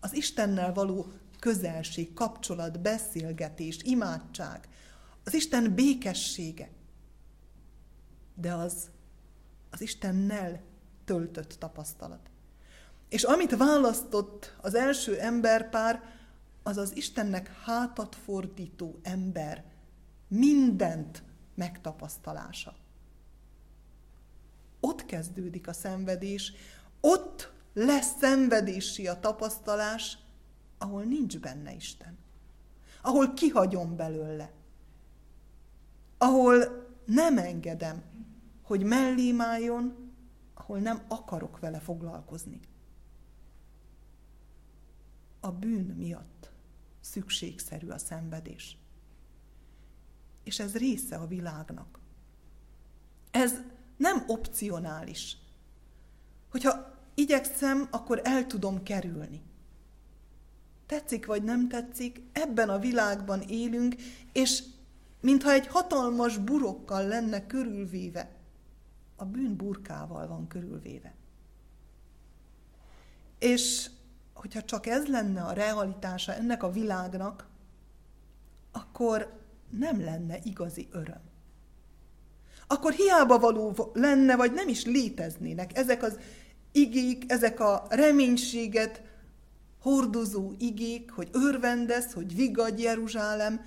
Az 0.00 0.14
Istennel 0.14 0.72
való 0.72 1.06
közelség, 1.38 2.12
kapcsolat, 2.12 2.80
beszélgetés, 2.80 3.78
imádság, 3.82 4.68
az 5.24 5.34
Isten 5.34 5.74
békessége. 5.74 6.70
De 8.34 8.52
az 8.52 8.90
az 9.74 9.80
Istennel 9.80 10.60
töltött 11.04 11.56
tapasztalat. 11.58 12.30
És 13.08 13.22
amit 13.22 13.56
választott 13.56 14.56
az 14.60 14.74
első 14.74 15.18
emberpár, 15.18 16.02
az 16.62 16.76
az 16.76 16.96
Istennek 16.96 17.60
hátat 17.64 18.14
fordító 18.14 18.98
ember 19.02 19.64
mindent 20.28 21.22
megtapasztalása. 21.54 22.74
Ott 24.80 25.04
kezdődik 25.04 25.68
a 25.68 25.72
szenvedés, 25.72 26.52
ott 27.00 27.52
lesz 27.74 28.16
szenvedési 28.18 29.06
a 29.06 29.20
tapasztalás, 29.20 30.18
ahol 30.78 31.02
nincs 31.02 31.38
benne 31.38 31.74
Isten. 31.74 32.18
Ahol 33.02 33.32
kihagyom 33.32 33.96
belőle. 33.96 34.52
Ahol 36.18 36.86
nem 37.04 37.38
engedem, 37.38 38.02
hogy 38.62 38.82
mellém 38.82 39.40
álljon, 39.40 40.03
ahol 40.64 40.78
nem 40.78 41.02
akarok 41.08 41.58
vele 41.58 41.78
foglalkozni. 41.78 42.60
A 45.40 45.52
bűn 45.52 45.84
miatt 45.84 46.50
szükségszerű 47.00 47.88
a 47.88 47.98
szenvedés. 47.98 48.78
És 50.44 50.58
ez 50.58 50.76
része 50.76 51.16
a 51.16 51.26
világnak. 51.26 51.98
Ez 53.30 53.60
nem 53.96 54.24
opcionális. 54.26 55.36
Hogyha 56.50 56.98
igyekszem, 57.14 57.88
akkor 57.90 58.20
el 58.24 58.46
tudom 58.46 58.82
kerülni. 58.82 59.42
Tetszik 60.86 61.26
vagy 61.26 61.42
nem 61.42 61.68
tetszik, 61.68 62.20
ebben 62.32 62.68
a 62.68 62.78
világban 62.78 63.40
élünk, 63.40 63.94
és 64.32 64.62
mintha 65.20 65.52
egy 65.52 65.66
hatalmas 65.66 66.38
burokkal 66.38 67.06
lenne 67.06 67.46
körülvéve. 67.46 68.43
A 69.16 69.24
bűn 69.24 69.56
burkával 69.56 70.26
van 70.26 70.46
körülvéve. 70.46 71.14
És 73.38 73.90
hogyha 74.34 74.62
csak 74.62 74.86
ez 74.86 75.06
lenne 75.06 75.42
a 75.42 75.52
realitása 75.52 76.34
ennek 76.34 76.62
a 76.62 76.70
világnak, 76.70 77.48
akkor 78.72 79.40
nem 79.70 80.04
lenne 80.04 80.38
igazi 80.42 80.88
öröm. 80.90 81.20
Akkor 82.66 82.92
hiába 82.92 83.38
való 83.38 83.90
lenne, 83.92 84.36
vagy 84.36 84.52
nem 84.52 84.68
is 84.68 84.84
léteznének 84.84 85.78
ezek 85.78 86.02
az 86.02 86.18
igék, 86.72 87.32
ezek 87.32 87.60
a 87.60 87.86
reménységet 87.88 89.02
hordozó 89.80 90.52
igék, 90.58 91.10
hogy 91.10 91.28
örvendez, 91.32 92.12
hogy 92.12 92.34
vigadj 92.34 92.82
Jeruzsálem, 92.82 93.66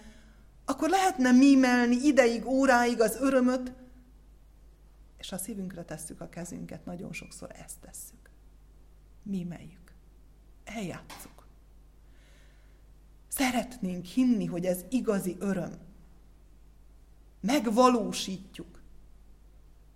akkor 0.65 0.89
lehetne 0.89 1.31
mímelni 1.31 1.95
ideig, 1.95 2.45
óráig 2.45 3.01
az 3.01 3.17
örömöt, 3.21 3.73
és 5.17 5.32
a 5.32 5.38
szívünkre 5.38 5.84
tesszük 5.84 6.21
a 6.21 6.30
kezünket, 6.30 6.86
nagyon 6.86 7.13
sokszor 7.13 7.51
ezt 7.56 7.80
tesszük. 7.80 8.30
Mímeljük 9.23 9.88
eljátszuk. 10.67 11.47
Szeretnénk 13.27 14.06
hinni, 14.06 14.45
hogy 14.45 14.65
ez 14.65 14.86
igazi 14.89 15.36
öröm. 15.39 15.73
Megvalósítjuk. 17.39 18.82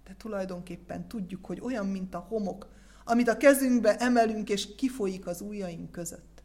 De 0.04 0.16
tulajdonképpen 0.16 1.08
tudjuk, 1.08 1.46
hogy 1.46 1.60
olyan, 1.60 1.88
mint 1.88 2.14
a 2.14 2.20
homok, 2.20 2.70
amit 3.06 3.28
a 3.28 3.38
kezünkbe 3.38 3.98
emelünk, 3.98 4.50
és 4.50 4.76
kifolyik 4.76 5.28
az 5.28 5.42
ujjaink 5.42 5.92
között. 5.92 6.44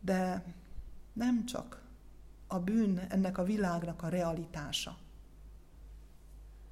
De 0.00 0.44
nem 1.12 1.46
csak 1.46 1.81
a 2.52 2.60
bűn 2.60 2.98
ennek 3.08 3.38
a 3.38 3.44
világnak 3.44 4.02
a 4.02 4.08
realitása, 4.08 4.96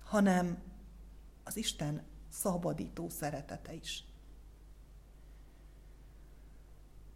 hanem 0.04 0.58
az 1.44 1.56
Isten 1.56 2.02
szabadító 2.28 3.08
szeretete 3.08 3.74
is. 3.74 4.04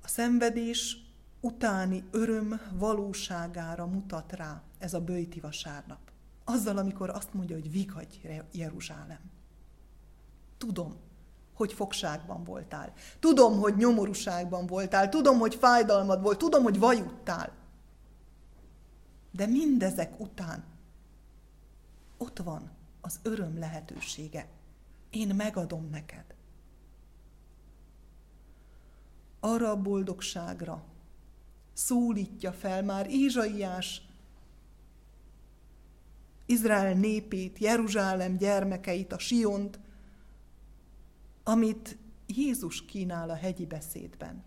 A 0.02 0.08
szenvedés 0.08 0.96
utáni 1.40 2.04
öröm 2.10 2.60
valóságára 2.72 3.86
mutat 3.86 4.32
rá 4.32 4.62
ez 4.78 4.94
a 4.94 5.00
bőjti 5.00 5.40
vasárnap. 5.40 6.10
Azzal, 6.44 6.76
amikor 6.76 7.10
azt 7.10 7.34
mondja, 7.34 7.56
hogy 7.56 7.70
vigadj 7.70 8.28
Jeruzsálem. 8.52 9.30
Tudom, 10.58 10.96
hogy 11.54 11.72
fogságban 11.72 12.44
voltál. 12.44 12.92
Tudom, 13.18 13.58
hogy 13.58 13.76
nyomorúságban 13.76 14.66
voltál. 14.66 15.08
Tudom, 15.08 15.38
hogy 15.38 15.54
fájdalmad 15.54 16.22
volt. 16.22 16.38
Tudom, 16.38 16.62
hogy 16.62 16.78
vajudtál. 16.78 17.63
De 19.34 19.46
mindezek 19.46 20.20
után 20.20 20.64
ott 22.16 22.38
van 22.38 22.70
az 23.00 23.20
öröm 23.22 23.58
lehetősége. 23.58 24.48
Én 25.10 25.34
megadom 25.34 25.88
neked. 25.90 26.34
Arra 29.40 29.70
a 29.70 29.82
boldogságra 29.82 30.84
szólítja 31.72 32.52
fel 32.52 32.82
már 32.82 33.06
Ézsaiás 33.10 34.02
Izrael 36.46 36.94
népét, 36.94 37.58
Jeruzsálem 37.58 38.36
gyermekeit, 38.36 39.12
a 39.12 39.18
Siont, 39.18 39.78
amit 41.42 41.96
Jézus 42.26 42.84
kínál 42.84 43.30
a 43.30 43.34
hegyi 43.34 43.66
beszédben. 43.66 44.42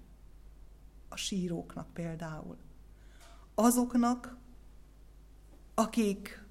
A 1.10 1.15
síróknak 1.15 1.93
például. 1.93 2.58
Azoknak, 3.56 4.38
akik 5.80 6.44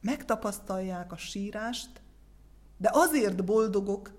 megtapasztalják 0.00 1.12
a 1.12 1.16
sírást, 1.16 2.02
de 2.76 2.90
azért 2.92 3.44
boldogok, 3.44 4.12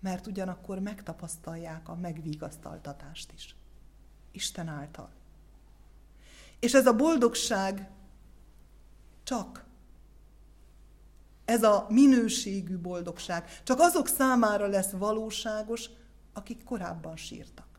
mert 0.00 0.26
ugyanakkor 0.26 0.78
megtapasztalják 0.78 1.88
a 1.88 1.94
megvigasztaltatást 1.94 3.32
is. 3.32 3.56
Isten 4.30 4.68
által. 4.68 5.10
És 6.60 6.74
ez 6.74 6.86
a 6.86 6.96
boldogság 6.96 7.90
csak 9.22 9.64
ez 11.44 11.62
a 11.62 11.86
minőségű 11.88 12.78
boldogság 12.78 13.62
csak 13.62 13.80
azok 13.80 14.08
számára 14.08 14.66
lesz 14.66 14.90
valóságos, 14.90 15.90
akik 16.32 16.64
korábban 16.64 17.16
sírtak. 17.16 17.73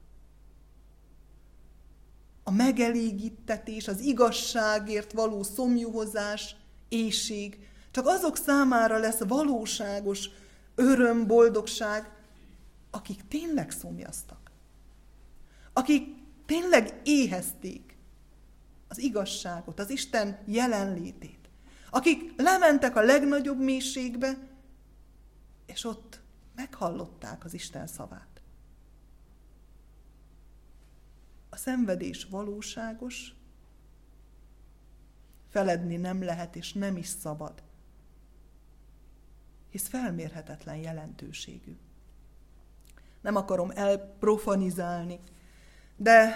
A 2.48 2.52
megelégítetés, 2.52 3.88
az 3.88 4.00
igazságért 4.00 5.12
való 5.12 5.44
szomjuhozás, 5.44 6.56
éjség, 6.90 7.68
csak 7.92 8.08
azok 8.08 8.38
számára 8.38 8.98
lesz 8.98 9.20
valóságos 9.20 10.30
öröm, 10.76 11.28
boldogság, 11.28 12.12
akik 12.92 13.28
tényleg 13.28 13.72
szomjaztak. 13.72 14.52
Akik 15.74 16.16
tényleg 16.46 17.02
éhezték 17.04 17.98
az 18.88 18.98
igazságot, 18.98 19.80
az 19.80 19.90
Isten 19.90 20.40
jelenlétét. 20.46 21.50
Akik 21.90 22.34
lementek 22.42 22.96
a 22.96 23.02
legnagyobb 23.02 23.60
mélységbe, 23.60 24.38
és 25.66 25.86
ott 25.86 26.20
meghallották 26.56 27.46
az 27.46 27.54
Isten 27.54 27.88
szavát. 27.88 28.35
A 31.56 31.58
szenvedés 31.58 32.28
valóságos, 32.30 33.34
feledni 35.50 35.96
nem 35.96 36.24
lehet 36.24 36.56
és 36.56 36.74
nem 36.74 36.98
is 36.98 37.08
szabad 37.08 37.64
hisz 39.76 39.88
felmérhetetlen 39.88 40.76
jelentőségű. 40.76 41.78
Nem 43.22 43.36
akarom 43.36 43.72
elprofanizálni, 43.74 45.20
de 45.96 46.36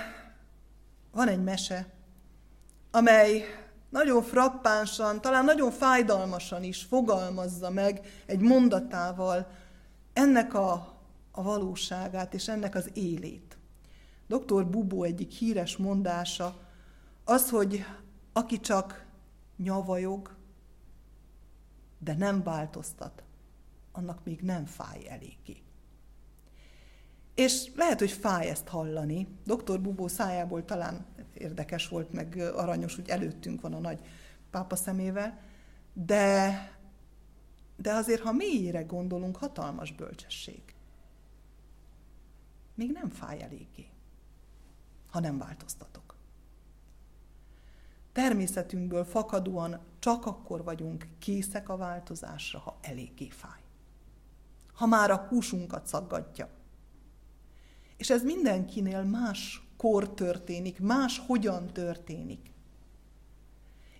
van 1.11 1.27
egy 1.27 1.43
mese, 1.43 1.87
amely 2.91 3.43
nagyon 3.89 4.23
frappánsan, 4.23 5.21
talán 5.21 5.45
nagyon 5.45 5.71
fájdalmasan 5.71 6.63
is 6.63 6.83
fogalmazza 6.83 7.69
meg 7.69 8.23
egy 8.25 8.39
mondatával 8.39 9.51
ennek 10.13 10.53
a, 10.53 10.71
a 11.31 11.43
valóságát 11.43 12.33
és 12.33 12.47
ennek 12.47 12.75
az 12.75 12.89
élét. 12.93 13.48
Dr. 14.29 14.65
Bubó 14.65 15.03
egyik 15.03 15.31
híres 15.31 15.77
mondása 15.77 16.67
az, 17.23 17.49
hogy 17.49 17.85
aki 18.33 18.59
csak 18.59 19.05
nyavajog, 19.57 20.35
de 21.97 22.13
nem 22.13 22.43
változtat, 22.43 23.23
annak 23.91 24.23
még 24.23 24.41
nem 24.41 24.65
fáj 24.65 25.09
eléggé. 25.09 25.63
És 27.35 27.71
lehet, 27.75 27.99
hogy 27.99 28.11
fáj 28.11 28.49
ezt 28.49 28.67
hallani. 28.67 29.27
Dr. 29.45 29.81
Bubó 29.81 30.07
szájából 30.07 30.65
talán 30.65 31.05
érdekes 31.33 31.87
volt, 31.87 32.11
meg 32.11 32.37
aranyos, 32.55 32.95
hogy 32.95 33.09
előttünk 33.09 33.61
van 33.61 33.73
a 33.73 33.79
nagy 33.79 33.99
pápa 34.49 34.75
szemével, 34.75 35.39
de, 35.93 36.53
de 37.75 37.93
azért, 37.93 38.21
ha 38.21 38.31
mélyére 38.31 38.81
gondolunk, 38.81 39.35
hatalmas 39.37 39.91
bölcsesség. 39.91 40.61
Még 42.75 42.91
nem 42.91 43.09
fáj 43.09 43.41
eléggé, 43.41 43.89
ha 45.09 45.19
nem 45.19 45.37
változtatok. 45.37 46.15
Természetünkből 48.13 49.05
fakadóan 49.05 49.79
csak 49.99 50.25
akkor 50.25 50.63
vagyunk 50.63 51.07
készek 51.19 51.69
a 51.69 51.77
változásra, 51.77 52.59
ha 52.59 52.77
eléggé 52.81 53.29
fáj. 53.29 53.59
Ha 54.73 54.85
már 54.85 55.11
a 55.11 55.25
húsunkat 55.29 55.87
szaggatja. 55.87 56.49
És 57.97 58.09
ez 58.09 58.23
mindenkinél 58.23 59.03
más 59.03 59.67
kor 59.77 60.13
történik, 60.13 60.79
más 60.79 61.21
hogyan 61.27 61.67
történik. 61.67 62.51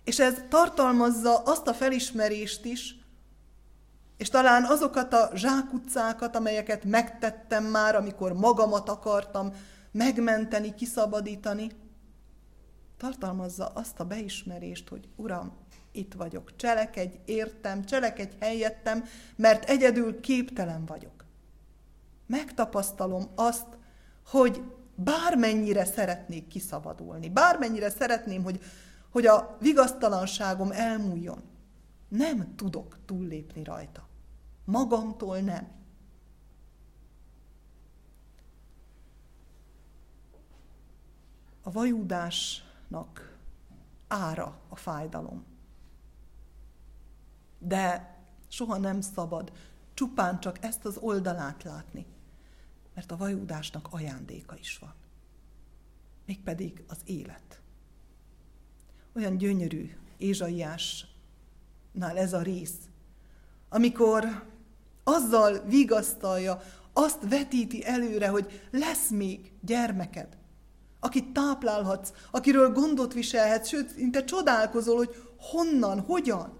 És 0.04 0.18
ez 0.18 0.44
tartalmazza 0.48 1.42
azt 1.42 1.66
a 1.66 1.74
felismerést 1.74 2.64
is, 2.64 2.98
és 4.16 4.28
talán 4.28 4.64
azokat 4.64 5.12
a 5.12 5.30
zsákutcákat, 5.34 6.36
amelyeket 6.36 6.84
megtettem 6.84 7.64
már, 7.64 7.94
amikor 7.94 8.32
magamat 8.32 8.88
akartam 8.88 9.52
megmenteni, 9.90 10.74
kiszabadítani, 10.74 11.70
tartalmazza 12.96 13.66
azt 13.66 14.00
a 14.00 14.04
beismerést, 14.04 14.88
hogy 14.88 15.08
Uram, 15.16 15.52
itt 15.92 16.12
vagyok, 16.14 16.56
cselekedj, 16.56 17.16
értem, 17.24 17.84
cselekedj 17.84 18.34
helyettem, 18.40 19.04
mert 19.36 19.64
egyedül 19.64 20.20
képtelen 20.20 20.84
vagyok. 20.84 21.24
Megtapasztalom 22.26 23.24
azt, 23.34 23.66
hogy 24.26 24.62
bármennyire 24.94 25.84
szeretnék 25.84 26.46
kiszabadulni, 26.46 27.28
bármennyire 27.28 27.90
szeretném, 27.90 28.42
hogy, 28.42 28.60
hogy 29.10 29.26
a 29.26 29.56
vigasztalanságom 29.60 30.70
elmúljon, 30.70 31.42
nem 32.08 32.54
tudok 32.56 32.98
túllépni 33.04 33.64
rajta. 33.64 34.08
Magamtól 34.64 35.38
nem. 35.38 35.68
A 41.62 41.70
vajúdásnak 41.70 43.38
ára 44.08 44.60
a 44.68 44.76
fájdalom. 44.76 45.44
De 47.58 48.16
soha 48.48 48.76
nem 48.76 49.00
szabad 49.00 49.52
csupán 49.94 50.40
csak 50.40 50.64
ezt 50.64 50.84
az 50.84 50.96
oldalát 50.96 51.62
látni 51.62 52.06
mert 53.00 53.12
a 53.12 53.16
vajúdásnak 53.16 53.88
ajándéka 53.90 54.56
is 54.58 54.78
van. 54.78 54.94
Mégpedig 56.26 56.84
az 56.88 56.98
élet. 57.04 57.60
Olyan 59.16 59.36
gyönyörű 59.36 59.96
Ézsaiásnál 60.16 61.08
ez 62.14 62.32
a 62.32 62.42
rész, 62.42 62.76
amikor 63.68 64.48
azzal 65.04 65.58
vigasztalja, 65.58 66.62
azt 66.92 67.28
vetíti 67.28 67.84
előre, 67.86 68.28
hogy 68.28 68.68
lesz 68.70 69.08
még 69.08 69.52
gyermeked, 69.60 70.36
akit 71.00 71.32
táplálhatsz, 71.32 72.12
akiről 72.30 72.72
gondot 72.72 73.12
viselhetsz, 73.12 73.68
sőt, 73.68 73.88
szinte 73.88 74.24
csodálkozol, 74.24 74.96
hogy 74.96 75.14
honnan, 75.36 76.00
hogyan. 76.00 76.58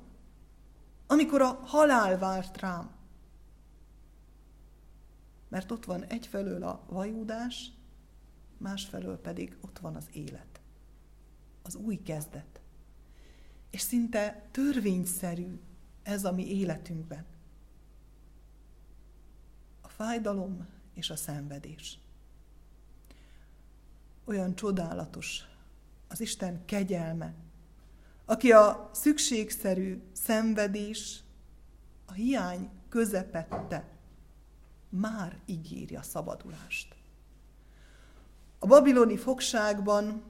Amikor 1.06 1.42
a 1.42 1.60
halál 1.64 2.18
várt 2.18 2.60
rám, 2.60 2.90
mert 5.48 5.70
ott 5.70 5.84
van 5.84 6.04
egyfelől 6.04 6.62
a 6.62 6.84
vajúdás, 6.88 7.72
másfelől 8.58 9.18
pedig 9.20 9.56
ott 9.60 9.78
van 9.78 9.96
az 9.96 10.08
élet. 10.12 10.60
Az 11.62 11.74
új 11.74 12.02
kezdet. 12.02 12.60
És 13.70 13.80
szinte 13.80 14.48
törvényszerű 14.50 15.60
ez 16.02 16.24
a 16.24 16.32
mi 16.32 16.58
életünkben. 16.58 17.24
A 19.80 19.88
fájdalom 19.88 20.66
és 20.94 21.10
a 21.10 21.16
szenvedés. 21.16 21.98
Olyan 24.30 24.54
csodálatos 24.54 25.40
az 26.08 26.20
Isten 26.20 26.64
kegyelme, 26.64 27.34
aki 28.24 28.52
a 28.52 28.90
szükségszerű 28.92 30.02
szenvedés, 30.12 31.20
a 32.06 32.12
hiány 32.12 32.70
közepette 32.88 33.88
már 34.88 35.38
ígéri 35.46 35.98
szabadulást. 36.02 36.94
A 38.58 38.66
babiloni 38.66 39.16
fogságban 39.16 40.22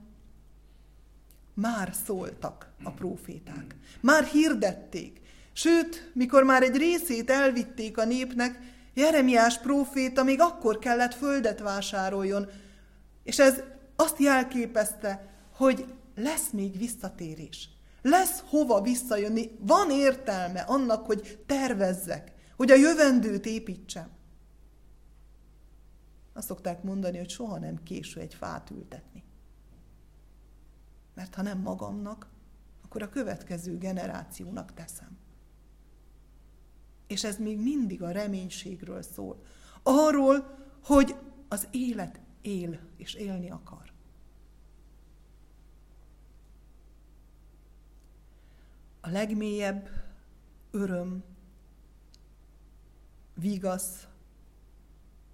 már 1.55 1.95
szóltak 2.05 2.71
a 2.83 2.91
próféták, 2.91 3.77
már 4.01 4.25
hirdették, 4.25 5.21
sőt, 5.53 6.11
mikor 6.15 6.43
már 6.43 6.63
egy 6.63 6.77
részét 6.77 7.31
elvitték 7.31 7.99
a 7.99 8.05
népnek, 8.05 8.59
Jeremiás 8.95 9.59
próféta 9.59 10.23
még 10.23 10.41
akkor 10.41 10.79
kellett 10.79 11.15
földet 11.15 11.61
vásároljon, 11.61 12.49
és 13.23 13.39
ez 13.39 13.63
azt 14.01 14.19
jelképezte, 14.19 15.29
hogy 15.55 15.95
lesz 16.15 16.51
még 16.51 16.79
visszatérés. 16.79 17.69
Lesz 18.03 18.43
hova 18.47 18.81
visszajönni, 18.81 19.51
van 19.59 19.91
értelme 19.91 20.61
annak, 20.61 21.07
hogy 21.07 21.43
tervezzek, 21.47 22.33
hogy 22.57 22.71
a 22.71 22.75
jövendőt 22.75 23.47
építsem. 23.47 24.09
Azt 26.33 26.47
szokták 26.47 26.83
mondani, 26.83 27.19
hogy 27.19 27.31
soha 27.31 27.59
nem 27.59 27.83
késő 27.83 28.21
egy 28.21 28.35
fát 28.35 28.71
ültetni. 28.71 29.25
Mert 31.15 31.35
ha 31.35 31.43
nem 31.43 31.59
magamnak, 31.59 32.29
akkor 32.85 33.03
a 33.03 33.09
következő 33.09 33.79
generációnak 33.79 34.75
teszem. 34.75 35.19
És 37.07 37.25
ez 37.25 37.37
még 37.37 37.61
mindig 37.61 38.03
a 38.03 38.11
reménységről 38.11 39.03
szól. 39.03 39.43
Arról, 39.83 40.59
hogy 40.85 41.15
az 41.49 41.69
élet 41.71 42.21
él 42.41 42.81
és 42.97 43.15
élni 43.15 43.51
akar. 43.51 43.90
A 49.01 49.09
legmélyebb 49.09 49.89
öröm, 50.71 51.25
vigasz, 53.35 54.07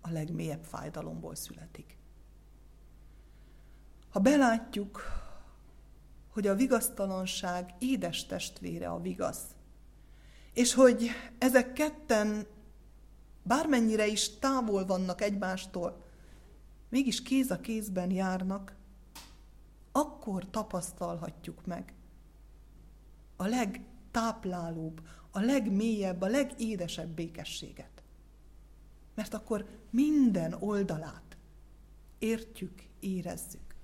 a 0.00 0.10
legmélyebb 0.10 0.64
fájdalomból 0.64 1.34
születik. 1.34 1.98
Ha 4.10 4.20
belátjuk, 4.20 5.02
hogy 6.28 6.46
a 6.46 6.54
vigasztalanság 6.54 7.74
édes 7.78 8.26
testvére 8.26 8.88
a 8.88 9.00
vigasz, 9.00 9.44
és 10.52 10.74
hogy 10.74 11.08
ezek 11.38 11.72
ketten 11.72 12.46
bármennyire 13.42 14.06
is 14.06 14.38
távol 14.38 14.86
vannak 14.86 15.20
egymástól, 15.20 16.04
mégis 16.88 17.22
kéz 17.22 17.50
a 17.50 17.60
kézben 17.60 18.10
járnak, 18.10 18.74
akkor 19.92 20.50
tapasztalhatjuk 20.50 21.66
meg 21.66 21.95
a 23.36 23.46
legtáplálóbb, 23.46 25.06
a 25.30 25.40
legmélyebb, 25.40 26.20
a 26.20 26.26
legédesebb 26.26 27.08
békességet 27.08 27.96
mert 29.16 29.34
akkor 29.34 29.66
minden 29.90 30.52
oldalát 30.52 31.36
értjük, 32.18 32.82
érezzük. 33.00 33.74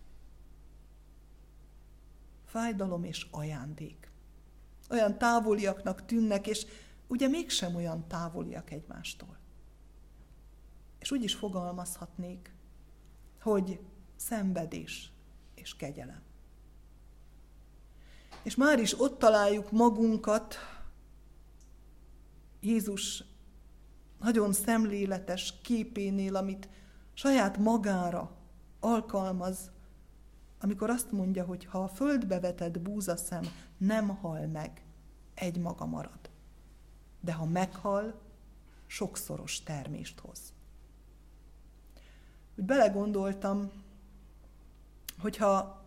Fájdalom 2.44 3.04
és 3.04 3.26
ajándék. 3.30 4.10
Olyan 4.90 5.18
távoliaknak 5.18 6.04
tűnnek, 6.04 6.46
és 6.46 6.66
ugye 7.06 7.28
mégsem 7.28 7.74
olyan 7.74 8.08
távoliak 8.08 8.70
egymástól. 8.70 9.38
És 10.98 11.10
úgy 11.10 11.22
is 11.22 11.34
fogalmazhatnék, 11.34 12.54
hogy 13.40 13.80
szenvedés 14.16 15.12
és 15.54 15.76
kegyelem. 15.76 16.22
És 18.42 18.54
már 18.54 18.78
is 18.78 19.00
ott 19.00 19.18
találjuk 19.18 19.70
magunkat 19.70 20.54
Jézus 22.60 23.24
nagyon 24.20 24.52
szemléletes 24.52 25.54
képénél, 25.62 26.36
amit 26.36 26.68
saját 27.14 27.58
magára 27.58 28.30
alkalmaz 28.80 29.70
amikor 30.62 30.90
azt 30.90 31.12
mondja, 31.12 31.44
hogy 31.44 31.64
ha 31.64 31.82
a 31.82 31.88
földbe 31.88 32.40
vetett 32.40 32.80
búzaszem 32.80 33.44
nem 33.76 34.08
hal 34.08 34.46
meg, 34.46 34.84
egy 35.34 35.58
maga 35.58 35.86
marad. 35.86 36.30
De 37.20 37.32
ha 37.32 37.44
meghal, 37.44 38.20
sokszoros 38.86 39.62
termést 39.62 40.20
hoz. 40.20 40.52
Úgy 42.56 42.64
belegondoltam, 42.64 43.70
hogyha, 45.18 45.81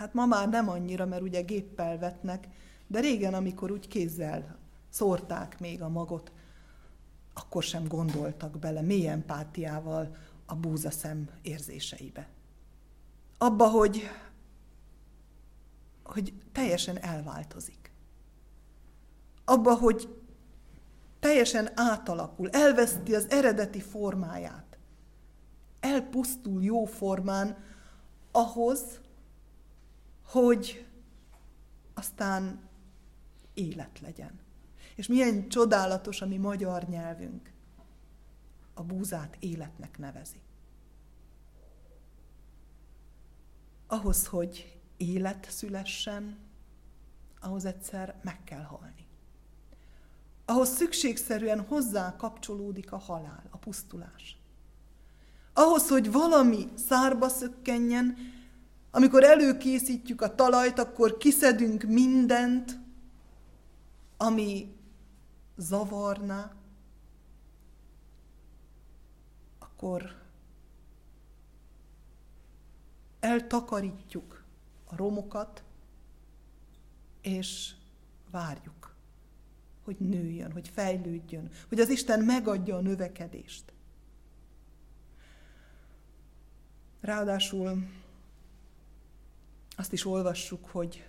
hát 0.00 0.14
ma 0.14 0.26
már 0.26 0.48
nem 0.48 0.68
annyira, 0.68 1.06
mert 1.06 1.22
ugye 1.22 1.40
géppel 1.40 1.98
vetnek, 1.98 2.48
de 2.86 3.00
régen, 3.00 3.34
amikor 3.34 3.70
úgy 3.70 3.88
kézzel 3.88 4.58
szórták 4.88 5.60
még 5.60 5.82
a 5.82 5.88
magot, 5.88 6.32
akkor 7.34 7.62
sem 7.62 7.86
gondoltak 7.86 8.58
bele 8.58 8.80
mély 8.80 9.08
empátiával 9.08 10.16
a 10.46 10.54
búzaszem 10.54 11.28
érzéseibe. 11.42 12.28
Abba, 13.38 13.68
hogy, 13.68 14.02
hogy 16.02 16.34
teljesen 16.52 16.98
elváltozik. 16.98 17.92
Abba, 19.44 19.74
hogy 19.74 20.16
teljesen 21.18 21.70
átalakul, 21.74 22.50
elveszti 22.50 23.14
az 23.14 23.30
eredeti 23.30 23.80
formáját. 23.80 24.78
Elpusztul 25.80 26.62
jó 26.62 26.84
formán 26.84 27.56
ahhoz, 28.32 29.00
hogy 30.30 30.86
aztán 31.94 32.68
élet 33.54 34.00
legyen. 34.00 34.40
És 34.94 35.06
milyen 35.06 35.48
csodálatos 35.48 36.22
a 36.22 36.26
mi 36.26 36.36
magyar 36.36 36.82
nyelvünk. 36.88 37.52
A 38.74 38.82
búzát 38.82 39.36
életnek 39.38 39.98
nevezi. 39.98 40.40
Ahhoz, 43.86 44.26
hogy 44.26 44.80
élet 44.96 45.50
szülessen, 45.50 46.38
ahhoz 47.40 47.64
egyszer 47.64 48.20
meg 48.22 48.44
kell 48.44 48.62
halni. 48.62 49.06
Ahhoz 50.44 50.68
szükségszerűen 50.68 51.60
hozzá 51.60 52.16
kapcsolódik 52.16 52.92
a 52.92 52.98
halál, 52.98 53.44
a 53.50 53.56
pusztulás. 53.56 54.38
Ahhoz, 55.52 55.88
hogy 55.88 56.12
valami 56.12 56.68
szárba 56.74 57.28
szökkenjen, 57.28 58.16
amikor 58.90 59.24
előkészítjük 59.24 60.20
a 60.20 60.34
talajt, 60.34 60.78
akkor 60.78 61.16
kiszedünk 61.16 61.82
mindent, 61.82 62.78
ami 64.16 64.74
zavarna, 65.56 66.52
akkor 69.58 70.14
eltakarítjuk 73.20 74.44
a 74.84 74.96
romokat, 74.96 75.62
és 77.20 77.74
várjuk, 78.30 78.94
hogy 79.84 79.96
nőjön, 79.98 80.52
hogy 80.52 80.68
fejlődjön, 80.68 81.50
hogy 81.68 81.80
az 81.80 81.88
Isten 81.88 82.20
megadja 82.20 82.76
a 82.76 82.80
növekedést. 82.80 83.72
Ráadásul 87.00 87.88
azt 89.80 89.92
is 89.92 90.04
olvassuk, 90.04 90.66
hogy 90.66 91.08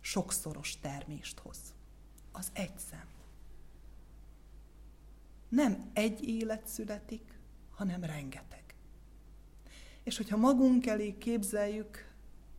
sokszoros 0.00 0.78
termést 0.80 1.38
hoz. 1.38 1.58
Az 2.32 2.50
egy 2.52 2.78
szem 2.90 3.10
nem 5.52 5.90
egy 5.92 6.28
élet 6.28 6.66
születik, 6.66 7.38
hanem 7.70 8.04
rengeteg. 8.04 8.74
És 10.02 10.16
hogyha 10.16 10.36
magunk 10.36 10.86
elé 10.86 11.18
képzeljük 11.18 12.12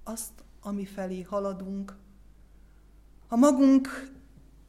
azt, 0.04 0.32
ami 0.62 0.86
felé 0.86 1.22
haladunk, 1.22 1.98
ha 3.28 3.36
magunk 3.36 4.12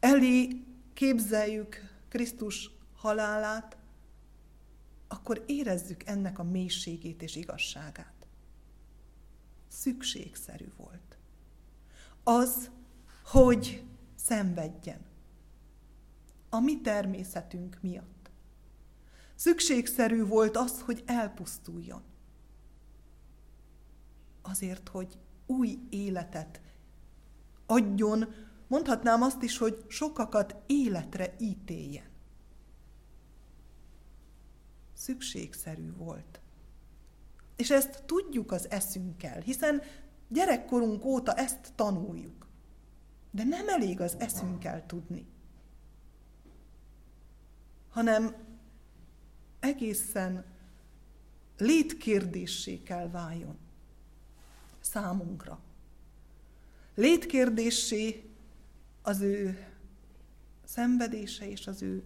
elé 0.01 0.49
képzeljük 0.95 1.77
Krisztus 2.09 2.71
halálát, 2.95 3.77
akkor 5.09 5.45
érezzük 5.47 6.03
ennek 6.07 6.39
a 6.39 6.43
mélységét 6.43 7.23
és 7.23 7.37
igazságát. 7.37 8.14
Szükségszerű 9.85 10.73
volt. 10.77 11.19
Az, 12.23 12.71
hogy 13.25 13.85
szenvedjen. 14.15 15.01
A 16.49 16.61
mi 16.61 16.81
természetünk 16.81 17.79
miatt. 17.81 18.31
Szükségszerű 19.35 20.25
volt 20.25 20.57
az, 20.57 20.81
hogy 20.81 21.03
elpusztuljon. 21.07 22.03
Azért, 24.43 24.89
hogy 24.89 25.19
új 25.47 25.79
életet 25.91 26.61
adjon, 27.67 28.35
mondhatnám 28.67 29.23
azt 29.23 29.43
is, 29.43 29.59
hogy 29.59 29.85
sokakat 29.89 30.57
életre 30.67 31.35
ítéljen. 31.39 32.11
Szükségszerű 34.93 35.93
volt. 35.93 36.41
És 37.57 37.71
ezt 37.71 38.03
tudjuk 38.07 38.53
az 38.53 38.71
eszünkkel, 38.71 39.41
hiszen 39.41 39.83
gyerekkorunk 40.29 41.05
óta 41.05 41.33
ezt 41.33 41.73
tanuljuk. 41.75 42.47
De 43.31 43.45
nem 43.45 43.69
elég 43.69 44.01
az 44.01 44.17
eszünkkel 44.19 44.87
tudni, 44.87 45.27
hanem 47.89 48.37
egészen 49.61 50.45
létkérdéssé 51.59 52.83
kell 52.83 53.09
váljon 53.09 53.59
számunkra. 54.81 55.61
Létkérdéssé 56.95 58.31
az 59.03 59.21
ő 59.21 59.67
szenvedése 60.65 61.49
és 61.49 61.67
az 61.67 61.83
ő 61.83 62.05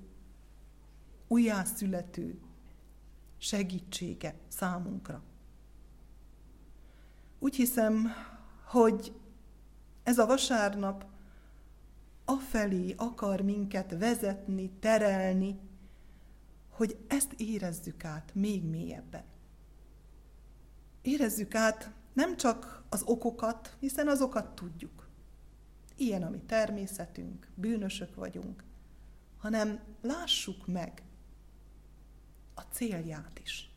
újjászülető 1.27 2.41
segítsége 3.39 4.35
számunkra. 4.49 5.23
Úgy 7.39 7.57
hiszem, 7.57 8.09
hogy 8.65 9.13
ez 10.03 10.19
a 10.19 10.27
vasárnap 10.27 11.07
afelé 12.25 12.95
akar 12.97 13.41
minket 13.41 13.99
vezetni, 13.99 14.71
terelni, 14.71 15.59
hogy 16.69 17.05
ezt 17.09 17.33
érezzük 17.33 18.05
át 18.05 18.35
még 18.35 18.65
mélyebben. 18.65 19.25
Érezzük 21.03 21.55
át 21.55 21.91
nem 22.13 22.37
csak 22.37 22.85
az 22.89 23.03
okokat, 23.03 23.77
hiszen 23.81 24.09
azokat 24.09 24.55
tudjuk. 24.55 25.09
Ilyen 25.97 26.23
a 26.23 26.31
mi 26.31 26.41
természetünk, 26.47 27.49
bűnösök 27.55 28.15
vagyunk, 28.15 28.65
hanem 29.39 29.81
lássuk 30.01 30.67
meg 30.67 31.03
a 32.55 32.61
célját 32.61 33.39
is. 33.43 33.73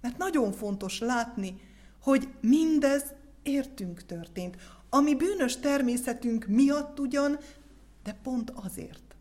Mert 0.00 0.18
nagyon 0.18 0.52
fontos 0.52 0.98
látni, 0.98 1.60
hogy 2.00 2.28
mindez 2.40 3.14
értünk 3.42 4.06
történt. 4.06 4.56
Ami 4.88 5.14
bűnös 5.14 5.56
természetünk 5.56 6.46
miatt 6.46 6.98
ugyan, 6.98 7.38
de 8.02 8.12
pont 8.22 8.50
azért. 8.50 9.16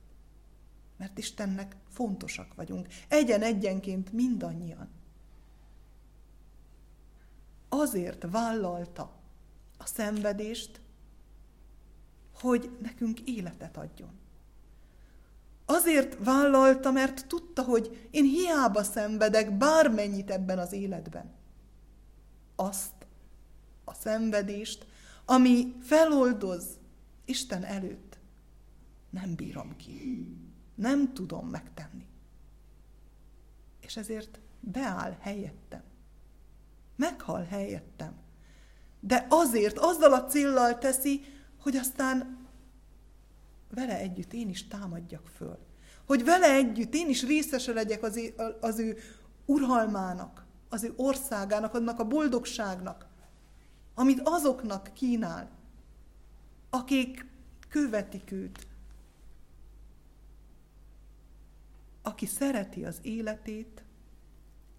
Mert 0.98 1.18
Istennek 1.18 1.76
fontosak 1.90 2.56
vagyunk. 2.56 2.88
Egyen-egyenként 3.08 4.12
mindannyian. 4.12 4.90
Azért 7.70 8.26
vállalta 8.32 9.12
a 9.78 9.86
szenvedést, 9.86 10.82
hogy 12.34 12.78
nekünk 12.82 13.20
életet 13.20 13.78
adjon. 13.78 14.10
Azért 15.66 16.18
vállalta, 16.24 16.92
mert 16.92 17.28
tudta, 17.28 17.64
hogy 17.64 18.08
én 18.12 18.24
hiába 18.24 18.84
szenvedek 18.84 19.58
bármennyit 19.58 20.32
ebben 20.32 20.60
az 20.60 20.74
életben. 20.74 21.39
Azt 22.60 23.08
a 23.84 23.94
szenvedést, 23.94 24.86
ami 25.26 25.76
feloldoz 25.82 26.66
Isten 27.26 27.64
előtt, 27.64 28.18
nem 29.10 29.36
bírom 29.36 29.76
ki 29.76 30.28
nem 30.80 31.14
tudom 31.14 31.48
megtenni. 31.48 32.08
És 33.80 33.98
ezért 33.98 34.40
beáll 34.60 35.18
helyettem. 35.20 35.84
Meghal 36.96 37.44
helyettem. 37.44 38.16
De 39.00 39.26
azért, 39.30 39.78
azzal 39.78 40.14
a 40.14 40.26
céllal 40.26 40.78
teszi, 40.78 41.22
hogy 41.62 41.76
aztán 41.76 42.48
vele 43.70 43.98
együtt 43.98 44.34
én 44.34 44.50
is 44.50 44.68
támadjak 44.68 45.28
föl. 45.28 45.60
Hogy 46.06 46.24
vele 46.24 46.54
együtt 46.54 46.94
én 46.94 47.10
is 47.10 47.26
részese 47.26 47.74
legyek 47.74 48.04
az, 48.04 48.18
ő, 48.18 48.34
az 48.62 48.80
ő 48.80 48.98
uralmának, 49.46 50.46
az 50.70 50.84
ő 50.84 50.94
országának, 50.96 51.74
annak 51.74 52.00
a 52.00 52.08
boldogságnak, 52.08 53.08
amit 53.94 54.22
azoknak 54.24 54.94
kínál, 54.94 55.50
akik 56.70 57.26
követik 57.70 58.32
őt, 58.32 58.68
aki 62.02 62.26
szereti 62.26 62.86
az 62.86 63.00
életét, 63.02 63.84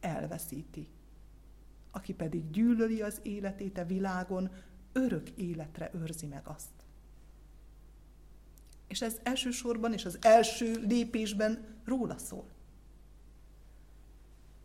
elveszíti. 0.00 0.88
aki 1.92 2.14
pedig 2.14 2.50
gyűlöli 2.50 3.02
az 3.02 3.20
életét 3.22 3.78
a 3.78 3.84
világon, 3.84 4.50
örök 4.92 5.30
életre 5.30 5.90
őrzi 5.94 6.26
meg 6.26 6.46
azt. 6.46 6.70
És 8.88 9.02
ez 9.02 9.16
elsősorban 9.22 9.92
és 9.92 10.04
az 10.04 10.18
első 10.20 10.72
lépésben 10.72 11.64
róla 11.84 12.18
szól. 12.18 12.48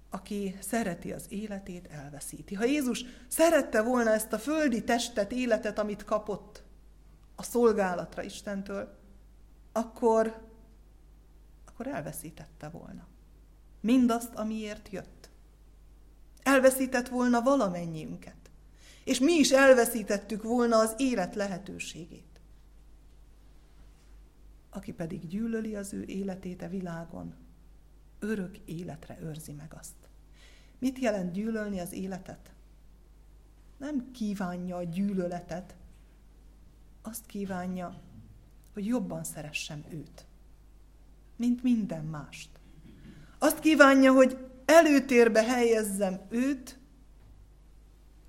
Aki 0.10 0.56
szereti 0.60 1.12
az 1.12 1.26
életét, 1.30 1.88
elveszíti. 1.88 2.56
Ha 2.56 2.64
Jézus 2.64 3.06
szerette 3.28 3.82
volna 3.82 4.12
ezt 4.12 4.34
a 4.34 4.40
földi 4.40 4.84
testet, 4.84 5.32
életet, 5.32 5.80
amit 5.80 6.04
kapott 6.04 6.64
a 7.36 7.44
szolgálatra 7.44 8.24
Istentől, 8.24 8.98
akkor, 9.72 10.42
akkor 11.66 11.88
elveszítette 11.88 12.70
volna. 12.70 13.08
Mindazt, 13.80 14.34
amiért 14.36 14.90
jött. 14.90 15.30
Elveszített 16.44 17.08
volna 17.08 17.42
valamennyiünket. 17.42 18.36
És 19.04 19.20
mi 19.20 19.34
is 19.34 19.52
elveszítettük 19.52 20.44
volna 20.44 20.78
az 20.78 20.94
élet 20.98 21.36
lehetőségét 21.36 22.36
aki 24.76 24.94
pedig 24.94 25.28
gyűlöli 25.28 25.76
az 25.76 25.94
ő 25.94 26.04
életét 26.04 26.62
a 26.62 26.68
világon, 26.68 27.34
örök 28.20 28.58
életre 28.58 29.18
őrzi 29.22 29.52
meg 29.52 29.74
azt. 29.78 30.10
Mit 30.80 31.00
jelent 31.00 31.32
gyűlölni 31.32 31.80
az 31.80 31.92
életet? 31.92 32.52
Nem 33.78 34.12
kívánja 34.12 34.76
a 34.76 34.84
gyűlöletet, 34.84 35.76
azt 37.02 37.26
kívánja, 37.26 38.02
hogy 38.74 38.86
jobban 38.86 39.24
szeressem 39.24 39.84
őt, 39.90 40.26
mint 41.36 41.64
minden 41.64 42.06
mást. 42.06 42.50
Azt 43.38 43.60
kívánja, 43.60 44.12
hogy 44.14 44.50
előtérbe 44.66 45.44
helyezzem 45.44 46.22
őt, 46.30 46.80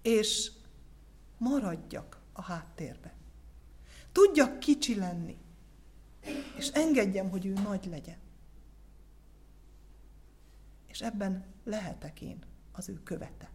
és 0.03 0.53
maradjak 1.39 2.20
a 2.32 2.43
háttérbe. 2.43 3.14
Tudjak 4.12 4.59
kicsi 4.59 4.95
lenni 4.95 5.37
és 6.57 6.68
engedjem, 6.68 7.30
hogy 7.30 7.47
ő 7.47 7.53
nagy 7.53 7.87
legyen. 7.91 8.16
És 10.97 11.03
ebben 11.03 11.44
lehetek 11.64 12.20
én 12.20 12.44
az 12.72 12.88
ő 12.88 13.03
követe. 13.03 13.51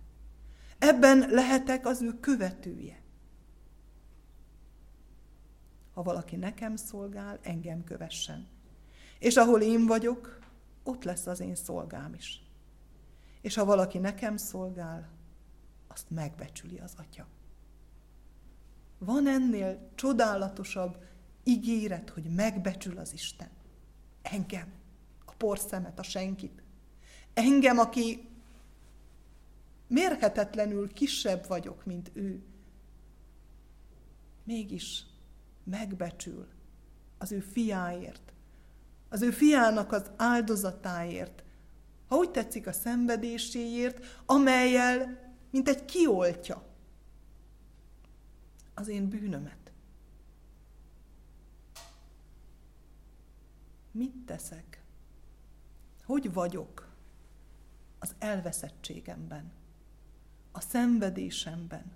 Ebben 0.78 1.30
lehetek 1.30 1.86
az 1.86 2.02
ő 2.02 2.20
követője. 2.20 3.02
Ha 5.94 6.04
valaki 6.04 6.36
nekem 6.36 6.76
szolgál, 6.76 7.40
engem 7.42 7.84
kövessen. 7.84 8.48
És 9.20 9.38
ahol 9.38 9.62
én 9.62 9.86
vagyok, 9.86 10.40
ott 10.84 11.04
lesz 11.04 11.28
az 11.28 11.40
én 11.40 11.56
szolgám 11.56 12.14
is. 12.14 12.44
És 13.42 13.56
ha 13.56 13.66
valaki 13.66 13.98
nekem 13.98 14.38
szolgál, 14.38 15.10
azt 15.88 16.10
megbecsüli 16.10 16.80
az 16.80 16.94
atya. 16.98 17.28
Van 18.98 19.28
ennél 19.28 19.90
csodálatosabb 19.96 21.04
ígéret, 21.44 22.10
hogy 22.10 22.24
megbecsül 22.24 22.98
az 22.98 23.14
Isten. 23.14 23.50
Engem, 24.22 24.74
a 25.26 25.34
porszemet, 25.34 26.00
a 26.00 26.04
senkit. 26.04 26.61
Engem, 27.34 27.78
aki 27.78 28.30
mérhetetlenül 29.88 30.94
kisebb 30.94 31.48
vagyok, 31.48 31.86
mint 31.86 32.12
ő. 32.14 32.44
Mégis 34.44 35.06
megbecsül 35.64 36.48
az 37.18 37.32
ő 37.32 37.40
fiáért, 37.40 38.34
az 39.10 39.22
ő 39.22 39.32
fiának 39.32 39.92
az 39.92 40.12
áldozatáért, 40.18 41.44
ha 42.08 42.16
úgy 42.16 42.32
tetszik 42.32 42.68
a 42.68 42.72
szenvedéséért, 42.72 44.22
amelyel, 44.26 45.32
mint 45.52 45.70
egy 45.70 45.86
kioltja 45.86 46.64
az 48.74 48.88
én 48.88 49.10
bűnömet. 49.10 49.72
Mit 53.92 54.16
teszek? 54.26 54.84
Hogy 56.04 56.34
vagyok 56.34 56.91
az 58.02 58.16
elveszettségemben, 58.20 59.52
a 60.52 60.62
szenvedésemben, 60.62 61.92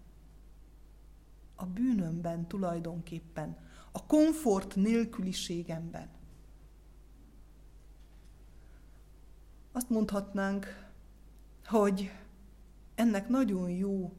a 1.56 1.66
bűnömben 1.66 2.48
tulajdonképpen, 2.48 3.58
a 3.92 4.06
komfort 4.06 4.76
nélküliségemben? 4.76 6.10
Azt 9.72 9.90
mondhatnánk, 9.90 10.90
hogy 11.66 12.12
ennek 12.96 13.28
nagyon 13.28 13.70
jó 13.70 14.14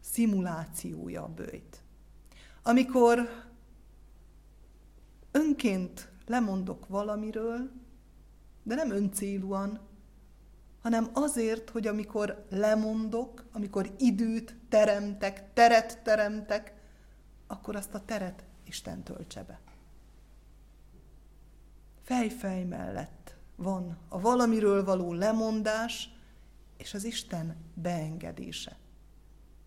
szimulációja 0.00 1.22
a 1.22 1.28
bőjt. 1.28 1.82
Amikor 2.62 3.28
önként 5.30 6.12
lemondok 6.26 6.88
valamiről, 6.88 7.70
de 8.62 8.74
nem 8.74 8.90
öncélúan, 8.90 9.80
hanem 10.84 11.10
azért, 11.12 11.70
hogy 11.70 11.86
amikor 11.86 12.46
lemondok, 12.50 13.44
amikor 13.52 13.90
időt 13.98 14.56
teremtek, 14.68 15.52
teret 15.52 16.02
teremtek, 16.02 16.74
akkor 17.46 17.76
azt 17.76 17.94
a 17.94 18.04
teret 18.04 18.44
Isten 18.64 19.02
töltse 19.02 19.42
be. 19.42 19.60
Fejfej 22.02 22.64
mellett 22.64 23.36
van 23.56 23.98
a 24.08 24.20
valamiről 24.20 24.84
való 24.84 25.12
lemondás, 25.12 26.10
és 26.76 26.94
az 26.94 27.04
Isten 27.04 27.56
beengedése. 27.74 28.76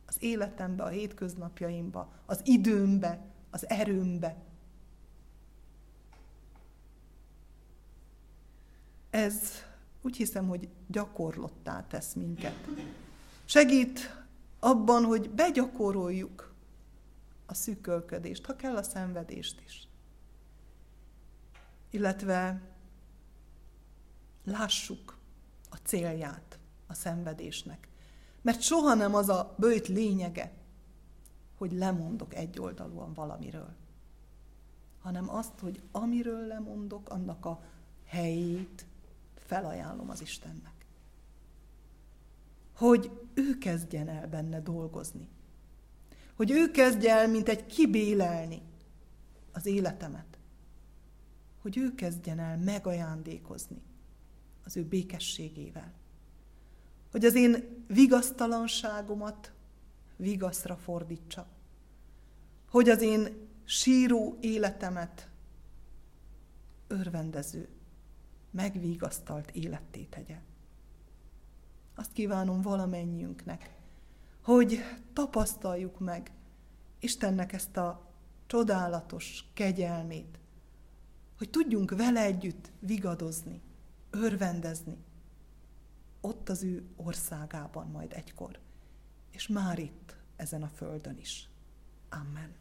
Az 0.06 0.18
életembe, 0.20 0.84
a 0.84 0.88
hétköznapjaimba, 0.88 2.12
az 2.26 2.42
időmbe, 2.44 3.26
az 3.50 3.70
erőmbe, 3.70 4.36
ez 9.10 9.66
úgy 10.08 10.16
hiszem, 10.16 10.48
hogy 10.48 10.70
gyakorlottá 10.88 11.88
tesz 11.88 12.14
minket. 12.14 12.68
Segít 13.46 14.24
abban, 14.60 15.04
hogy 15.04 15.30
begyakoroljuk 15.30 16.54
a 17.46 17.54
szűkölködést, 17.54 18.46
ha 18.46 18.56
kell 18.56 18.76
a 18.76 18.84
szenvedést 18.84 19.62
is. 19.66 19.88
Illetve 21.90 22.62
lássuk 24.44 25.18
a 25.70 25.76
célját 25.76 26.60
a 26.88 26.94
szenvedésnek. 26.94 27.88
Mert 28.42 28.62
soha 28.62 28.94
nem 28.94 29.16
az 29.16 29.30
a 29.30 29.56
bőjt 29.58 29.88
lényege, 29.88 30.52
hogy 31.58 31.72
lemondok 31.72 32.36
egyoldalúan 32.36 33.14
valamiről, 33.14 33.76
hanem 35.00 35.30
azt, 35.30 35.60
hogy 35.60 35.82
amiről 35.92 36.48
lemondok, 36.48 37.10
annak 37.10 37.46
a 37.46 37.64
helyét, 38.06 38.86
felajánlom 39.48 40.10
az 40.10 40.22
Istennek. 40.22 40.86
Hogy 42.76 43.12
ő 43.34 43.58
kezdjen 43.58 44.08
el 44.08 44.28
benne 44.28 44.62
dolgozni. 44.62 45.28
Hogy 46.36 46.52
ő 46.52 46.72
kezdje 46.72 47.14
el, 47.14 47.28
mint 47.28 47.50
egy 47.50 47.66
kibélelni 47.66 48.62
az 49.52 49.66
életemet. 49.66 50.38
Hogy 51.62 51.78
ő 51.78 51.96
kezdjen 51.96 52.40
el 52.40 52.58
megajándékozni 52.58 53.82
az 54.64 54.78
ő 54.78 54.84
békességével. 54.84 55.94
Hogy 57.12 57.26
az 57.26 57.36
én 57.36 57.84
vigasztalanságomat 57.88 59.52
vigaszra 60.16 60.76
fordítsa. 60.76 61.48
Hogy 62.70 62.90
az 62.90 63.02
én 63.02 63.48
síró 63.66 64.38
életemet 64.42 65.30
örvendező 66.88 67.68
megvigasztalt 68.52 69.52
életté 69.52 70.04
tegye. 70.04 70.40
Azt 71.96 72.12
kívánom 72.12 72.62
valamennyiünknek, 72.62 73.76
hogy 74.42 74.80
tapasztaljuk 75.14 76.00
meg 76.00 76.32
Istennek 77.00 77.54
ezt 77.54 77.78
a 77.78 78.12
csodálatos 78.46 79.44
kegyelmét, 79.54 80.40
hogy 81.38 81.50
tudjunk 81.50 81.92
vele 81.92 82.22
együtt 82.22 82.72
vigadozni, 82.80 83.62
örvendezni, 84.10 84.98
ott 86.22 86.50
az 86.50 86.64
ő 86.64 86.84
országában 86.96 87.88
majd 87.88 88.14
egykor, 88.14 88.60
és 89.32 89.48
már 89.48 89.80
itt, 89.80 90.16
ezen 90.36 90.64
a 90.64 90.68
földön 90.68 91.18
is. 91.18 91.50
Amen. 92.10 92.56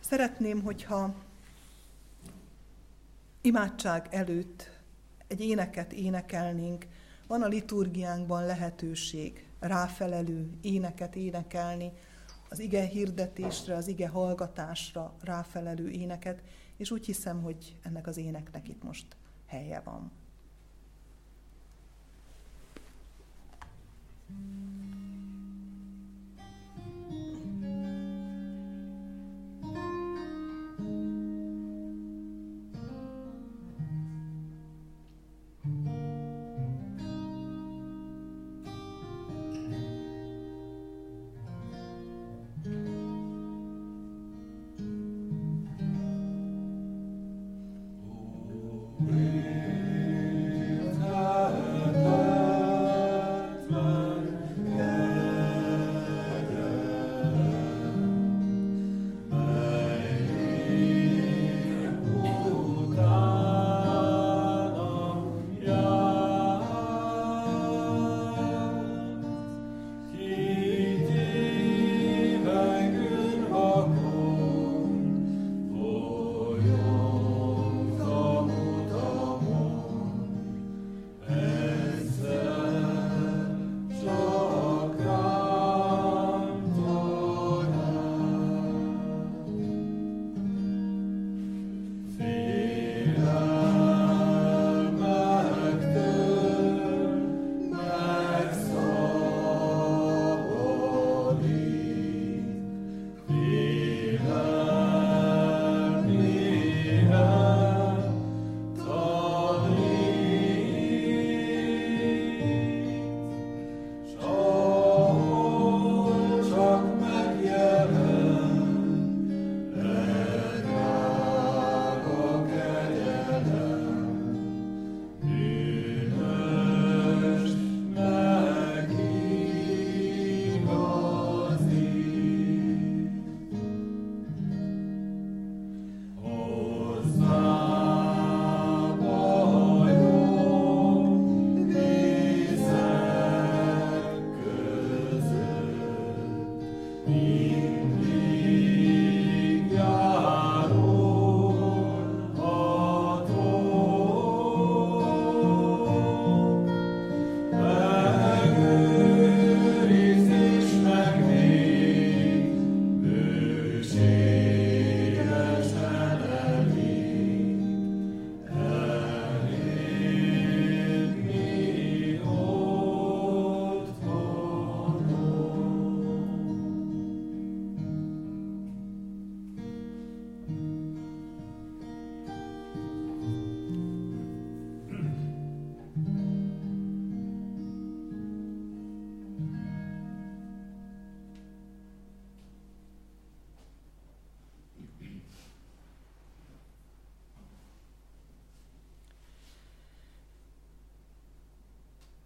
Szeretném, 0.00 0.62
hogyha 0.62 1.14
imádság 3.40 4.08
előtt 4.10 4.80
egy 5.26 5.40
éneket 5.40 5.92
énekelnénk, 5.92 6.86
van 7.26 7.42
a 7.42 7.46
liturgiánkban 7.46 8.46
lehetőség 8.46 9.48
ráfelelő 9.60 10.50
éneket 10.60 11.16
énekelni, 11.16 11.92
az 12.48 12.58
ige 12.58 12.82
hirdetésre, 12.82 13.74
az 13.74 13.88
ige 13.88 14.08
hallgatásra 14.08 15.14
ráfelelő 15.20 15.90
éneket, 15.90 16.42
és 16.76 16.90
úgy 16.90 17.06
hiszem, 17.06 17.42
hogy 17.42 17.76
ennek 17.82 18.06
az 18.06 18.16
éneknek 18.16 18.68
itt 18.68 18.82
most 18.82 19.16
helye 19.46 19.80
van. 19.80 20.10
Mm. 24.32 24.77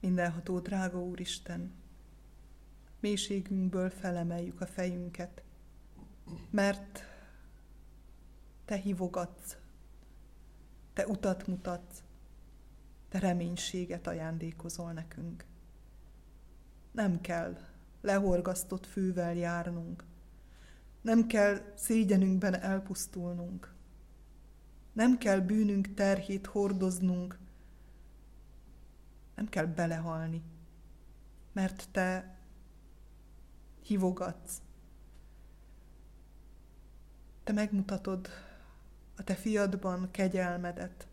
Mindenható 0.02 0.58
drága 0.58 1.02
Úristen, 1.02 1.72
mélységünkből 3.00 3.90
felemeljük 3.90 4.60
a 4.60 4.66
fejünket, 4.66 5.42
mert 6.50 7.04
Te 8.64 8.76
hívogatsz, 8.76 9.56
Te 10.92 11.06
utat 11.06 11.46
mutatsz, 11.46 12.02
Te 13.08 13.18
reménységet 13.18 14.06
ajándékozol 14.06 14.92
nekünk. 14.92 15.44
Nem 16.90 17.20
kell 17.20 17.58
lehorgasztott 18.00 18.86
fővel 18.86 19.34
járnunk, 19.34 20.04
nem 21.00 21.26
kell 21.26 21.72
szégyenünkben 21.74 22.54
elpusztulnunk, 22.54 23.74
nem 24.92 25.18
kell 25.18 25.40
bűnünk 25.40 25.94
terhét 25.94 26.46
hordoznunk, 26.46 27.38
nem 29.34 29.48
kell 29.48 29.66
belehalni, 29.66 30.42
mert 31.52 31.88
te 31.90 32.36
hívogatsz. 33.82 34.62
Te 37.44 37.52
megmutatod 37.52 38.28
a 39.16 39.22
te 39.24 39.34
fiadban 39.34 40.10
kegyelmedet. 40.10 41.06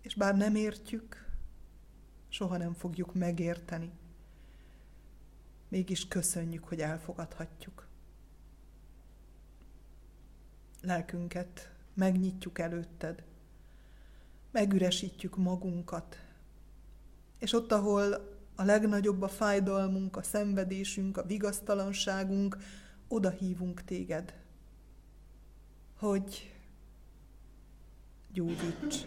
És 0.00 0.14
bár 0.14 0.36
nem 0.36 0.54
értjük, 0.54 1.26
soha 2.28 2.56
nem 2.56 2.72
fogjuk 2.72 3.14
megérteni. 3.14 3.92
Mégis 5.68 6.08
köszönjük, 6.08 6.64
hogy 6.64 6.80
elfogadhatjuk. 6.80 7.86
Lelkünket 10.82 11.70
megnyitjuk 11.94 12.58
előtted, 12.58 13.24
megüresítjük 14.50 15.36
magunkat, 15.36 16.25
és 17.46 17.52
ott, 17.52 17.72
ahol 17.72 18.12
a 18.54 18.64
legnagyobb 18.64 19.22
a 19.22 19.28
fájdalmunk, 19.28 20.16
a 20.16 20.22
szenvedésünk, 20.22 21.16
a 21.16 21.26
vigasztalanságunk, 21.26 22.56
oda 23.08 23.30
hívunk 23.30 23.84
téged, 23.84 24.34
hogy 25.98 26.54
gyógyíts, 28.32 29.06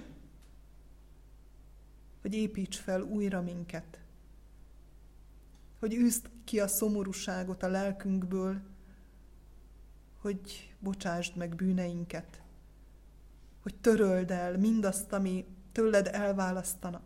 hogy 2.22 2.34
építs 2.34 2.78
fel 2.78 3.02
újra 3.02 3.42
minket, 3.42 4.00
hogy 5.80 5.94
űzd 5.94 6.30
ki 6.44 6.60
a 6.60 6.68
szomorúságot 6.68 7.64
a 7.64 7.68
lelkünkből, 7.68 8.62
hogy 10.22 10.74
bocsásd 10.80 11.36
meg 11.36 11.56
bűneinket, 11.56 12.42
hogy 13.62 13.76
töröld 13.76 14.32
el 14.32 14.58
mindazt, 14.58 15.14
ami 15.14 15.46
tőled 15.72 16.08
elválasztana, 16.12 17.02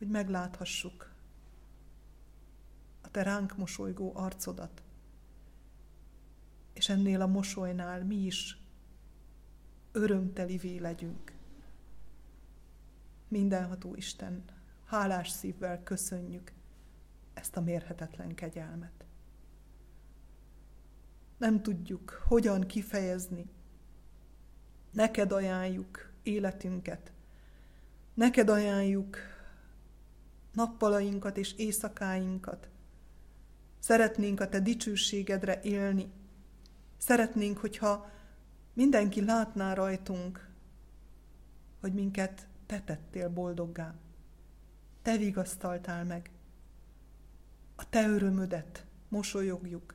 hogy 0.00 0.08
megláthassuk 0.08 1.12
a 3.00 3.10
te 3.10 3.22
ránk 3.22 3.56
mosolygó 3.56 4.12
arcodat. 4.14 4.82
És 6.72 6.88
ennél 6.88 7.20
a 7.20 7.26
mosolynál 7.26 8.04
mi 8.04 8.16
is 8.16 8.58
örömtelivé 9.92 10.78
legyünk. 10.78 11.32
Mindenható 13.28 13.94
Isten, 13.94 14.44
hálás 14.84 15.28
szívvel 15.28 15.82
köszönjük 15.82 16.52
ezt 17.34 17.56
a 17.56 17.60
mérhetetlen 17.60 18.34
kegyelmet. 18.34 19.04
Nem 21.36 21.62
tudjuk, 21.62 22.24
hogyan 22.28 22.60
kifejezni. 22.60 23.46
Neked 24.90 25.32
ajánljuk 25.32 26.12
életünket. 26.22 27.12
Neked 28.14 28.48
ajánljuk 28.48 29.29
nappalainkat 30.52 31.36
és 31.36 31.54
éjszakáinkat. 31.56 32.68
Szeretnénk 33.78 34.40
a 34.40 34.48
Te 34.48 34.60
dicsőségedre 34.60 35.60
élni. 35.62 36.10
Szeretnénk, 36.96 37.58
hogyha 37.58 38.10
mindenki 38.72 39.24
látná 39.24 39.74
rajtunk, 39.74 40.48
hogy 41.80 41.94
minket 41.94 42.48
Te 42.66 42.80
tettél 42.80 43.28
boldoggá. 43.28 43.94
Te 45.02 45.16
vigasztaltál 45.16 46.04
meg. 46.04 46.30
A 47.76 47.88
Te 47.88 48.08
örömödet 48.08 48.86
mosolyogjuk. 49.08 49.94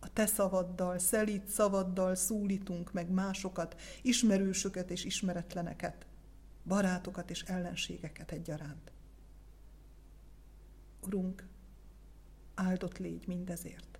A 0.00 0.12
Te 0.12 0.26
szavaddal, 0.26 0.98
szelít 0.98 1.48
szavaddal 1.48 2.14
szólítunk 2.14 2.92
meg 2.92 3.10
másokat, 3.10 3.80
ismerősöket 4.02 4.90
és 4.90 5.04
ismeretleneket 5.04 6.06
barátokat 6.64 7.30
és 7.30 7.42
ellenségeket 7.42 8.32
egyaránt. 8.32 8.92
Urunk, 11.00 11.46
áldott 12.54 12.98
légy 12.98 13.26
mindezért. 13.26 13.98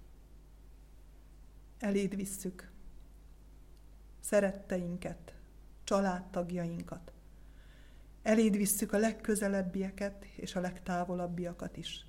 Eléd 1.79 2.17
visszük 2.17 2.71
szeretteinket, 4.21 5.35
családtagjainkat. 5.85 7.12
Eléd 8.23 8.57
visszük 8.57 8.93
a 8.93 8.99
legközelebbieket 8.99 10.25
és 10.25 10.55
a 10.55 10.61
legtávolabbiakat 10.61 11.77
is. 11.77 12.07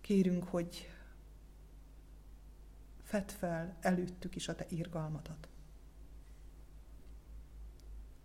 Kérünk, 0.00 0.44
hogy 0.44 0.90
fedd 3.02 3.28
fel 3.28 3.76
előttük 3.80 4.36
is 4.36 4.48
a 4.48 4.54
te 4.54 4.66
irgalmadat 4.68 5.51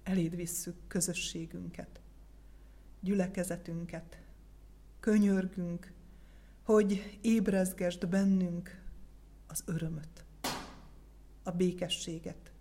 eléd 0.07 0.35
visszük 0.35 0.75
közösségünket, 0.87 2.01
gyülekezetünket, 2.99 4.21
könyörgünk, 4.99 5.93
hogy 6.63 7.19
ébrezgesd 7.21 8.07
bennünk 8.07 8.81
az 9.47 9.63
örömöt, 9.65 10.25
a 11.43 11.51
békességet, 11.51 12.51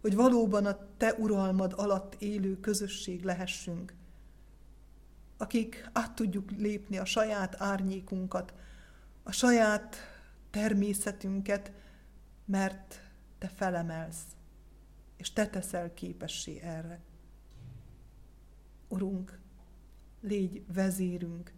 hogy 0.00 0.14
valóban 0.14 0.66
a 0.66 0.96
Te 0.96 1.14
uralmad 1.14 1.72
alatt 1.76 2.14
élő 2.18 2.60
közösség 2.60 3.24
lehessünk, 3.24 3.94
akik 5.36 5.90
át 5.92 6.14
tudjuk 6.14 6.50
lépni 6.50 6.98
a 6.98 7.04
saját 7.04 7.60
árnyékunkat, 7.60 8.54
a 9.22 9.32
saját 9.32 9.96
természetünket, 10.50 11.72
mert 12.44 13.00
Te 13.38 13.48
felemelsz 13.48 14.24
és 15.22 15.32
te 15.32 15.48
teszel 15.48 15.94
képessé 15.94 16.58
erre. 16.60 17.00
Urunk, 18.88 19.38
légy 20.20 20.64
vezérünk 20.72 21.52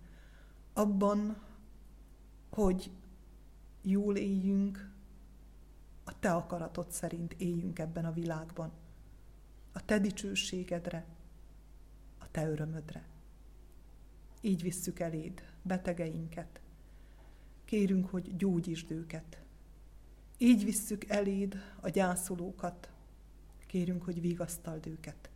abban, 0.73 1.43
hogy 2.51 2.91
jól 3.83 4.17
éljünk, 4.17 4.93
a 6.05 6.19
te 6.19 6.33
akaratod 6.33 6.91
szerint 6.91 7.33
éljünk 7.33 7.79
ebben 7.79 8.05
a 8.05 8.12
világban. 8.12 8.73
A 9.73 9.85
te 9.85 9.99
dicsőségedre, 9.99 11.07
a 12.19 12.31
te 12.31 12.49
örömödre. 12.49 13.09
Így 14.41 14.62
visszük 14.62 14.99
eléd 14.99 15.43
betegeinket. 15.62 16.61
Kérünk, 17.65 18.09
hogy 18.09 18.37
gyógyítsd 18.37 18.91
őket. 18.91 19.43
Így 20.39 20.65
visszük 20.65 21.05
eléd 21.09 21.57
a 21.81 21.89
gyászolókat, 21.89 22.93
kérünk, 23.75 24.03
hogy 24.03 24.20
vigasztald 24.20 24.87
őket. 24.87 25.31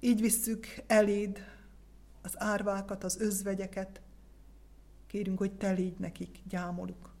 Így 0.00 0.20
visszük 0.20 0.66
eléd 0.86 1.38
az 2.22 2.40
árvákat, 2.40 3.04
az 3.04 3.20
özvegyeket, 3.20 4.00
kérünk, 5.06 5.38
hogy 5.38 5.52
te 5.52 5.70
légy 5.70 5.98
nekik 5.98 6.38
gyámoluk. 6.48 7.14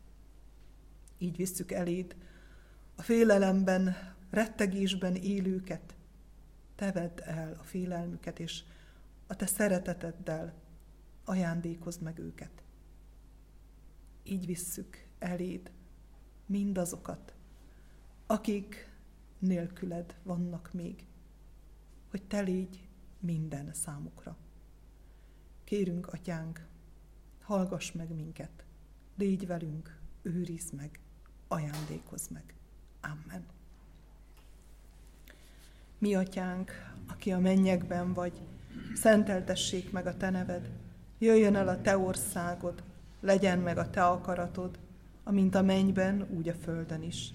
Így 1.18 1.36
visszük 1.36 1.72
eléd 1.72 2.16
a 2.96 3.02
félelemben, 3.02 3.96
rettegésben 4.30 5.14
élőket, 5.14 5.94
te 6.74 6.92
vedd 6.92 7.20
el 7.20 7.56
a 7.60 7.62
félelmüket, 7.62 8.38
és 8.38 8.62
a 9.26 9.36
te 9.36 9.46
szereteteddel 9.46 10.54
ajándékozd 11.24 12.02
meg 12.02 12.18
őket. 12.18 12.62
Így 14.22 14.46
visszük 14.46 15.06
eléd 15.18 15.70
mindazokat, 16.46 17.34
akik 18.26 18.87
nélküled 19.38 20.14
vannak 20.22 20.72
még, 20.72 21.06
hogy 22.10 22.22
te 22.22 22.40
légy 22.40 22.88
minden 23.20 23.72
számukra. 23.72 24.36
Kérünk, 25.64 26.06
atyánk, 26.06 26.66
hallgass 27.42 27.92
meg 27.92 28.14
minket, 28.14 28.64
légy 29.16 29.46
velünk, 29.46 29.98
őrizd 30.22 30.74
meg, 30.74 31.00
ajándékozz 31.48 32.28
meg. 32.28 32.54
Amen. 33.00 33.44
Mi, 35.98 36.14
atyánk, 36.14 36.70
aki 37.06 37.32
a 37.32 37.38
mennyekben 37.38 38.12
vagy, 38.12 38.40
szenteltessék 38.94 39.90
meg 39.90 40.06
a 40.06 40.16
te 40.16 40.30
neved, 40.30 40.70
jöjjön 41.18 41.56
el 41.56 41.68
a 41.68 41.80
te 41.80 41.98
országod, 41.98 42.82
legyen 43.20 43.58
meg 43.58 43.78
a 43.78 43.90
te 43.90 44.04
akaratod, 44.04 44.78
amint 45.24 45.54
a 45.54 45.62
mennyben, 45.62 46.26
úgy 46.30 46.48
a 46.48 46.54
földön 46.54 47.02
is. 47.02 47.32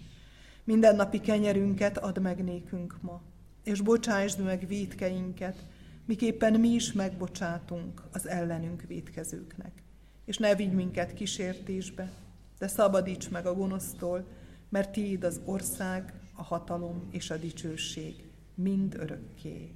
Mindennapi 0.64 1.20
kenyerünket 1.20 1.97
add 1.97 2.20
meg 2.20 2.43
nékünk 2.43 2.97
ma, 3.01 3.22
és 3.64 3.82
bocsásd 3.82 4.43
meg 4.43 4.68
védkeinket, 4.68 5.66
miképpen 6.05 6.59
mi 6.59 6.68
is 6.68 6.93
megbocsátunk 6.93 8.03
az 8.11 8.28
ellenünk 8.28 8.82
védkezőknek. 8.82 9.84
És 10.26 10.38
ne 10.38 10.55
vigy 10.55 10.74
minket 10.74 11.14
kísértésbe, 11.14 12.11
de 12.59 12.68
szabadíts 12.68 13.30
meg 13.30 13.45
a 13.45 13.53
gonosztól, 13.53 14.28
mert 14.70 14.91
tiéd 14.91 15.24
az 15.24 15.41
ország, 15.45 16.14
a 16.36 16.43
hatalom 16.43 17.07
és 17.11 17.30
a 17.30 17.38
dicsőség 17.38 18.30
mind 18.55 18.95
örökké. 18.95 19.74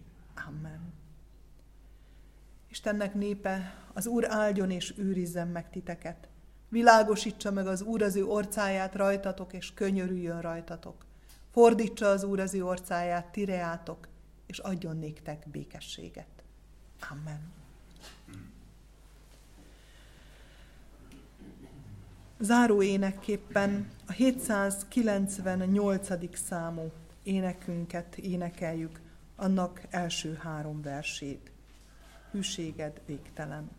Amen. 0.47 0.93
Istennek 2.69 3.13
népe, 3.13 3.85
az 3.93 4.07
Úr 4.07 4.25
áldjon 4.29 4.71
és 4.71 4.93
őrizzen 4.97 5.47
meg 5.47 5.69
titeket. 5.69 6.27
Világosítsa 6.69 7.51
meg 7.51 7.67
az 7.67 7.81
Úr 7.81 8.01
az 8.01 8.15
ő 8.15 8.25
orcáját 8.25 8.95
rajtatok, 8.95 9.53
és 9.53 9.73
könyörüljön 9.73 10.41
rajtatok. 10.41 11.05
Fordítsa 11.51 12.09
az 12.09 12.23
Úr 12.23 12.39
az 12.39 12.53
ő 12.53 12.65
orcáját 12.65 13.25
tireátok, 13.25 14.07
és 14.45 14.59
adjon 14.59 14.97
néktek 14.97 15.49
békességet. 15.49 16.43
Amen. 17.09 17.55
Záró 22.39 22.81
énekképpen 22.81 23.89
a 24.07 24.11
798. 24.11 26.37
számú 26.37 26.91
énekünket 27.23 28.17
énekeljük, 28.17 28.99
annak 29.35 29.81
első 29.89 30.33
három 30.33 30.81
versét. 30.81 31.51
Hűséged 32.31 33.01
végtelen. 33.05 33.69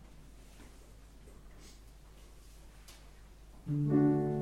Thank 3.69 4.38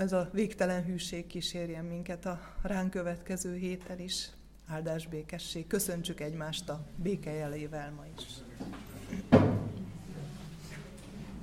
ez 0.00 0.12
a 0.12 0.28
végtelen 0.32 0.84
hűség 0.84 1.26
kísérjen 1.26 1.84
minket 1.84 2.26
a 2.26 2.40
ránk 2.62 2.90
következő 2.90 3.56
héten 3.56 3.98
is. 3.98 4.28
Áldás 4.66 5.06
békesség. 5.06 5.66
Köszöntsük 5.66 6.20
egymást 6.20 6.68
a 6.68 6.86
béke 6.96 7.30
jelével 7.30 7.92
ma 7.92 8.04
is. 8.16 8.24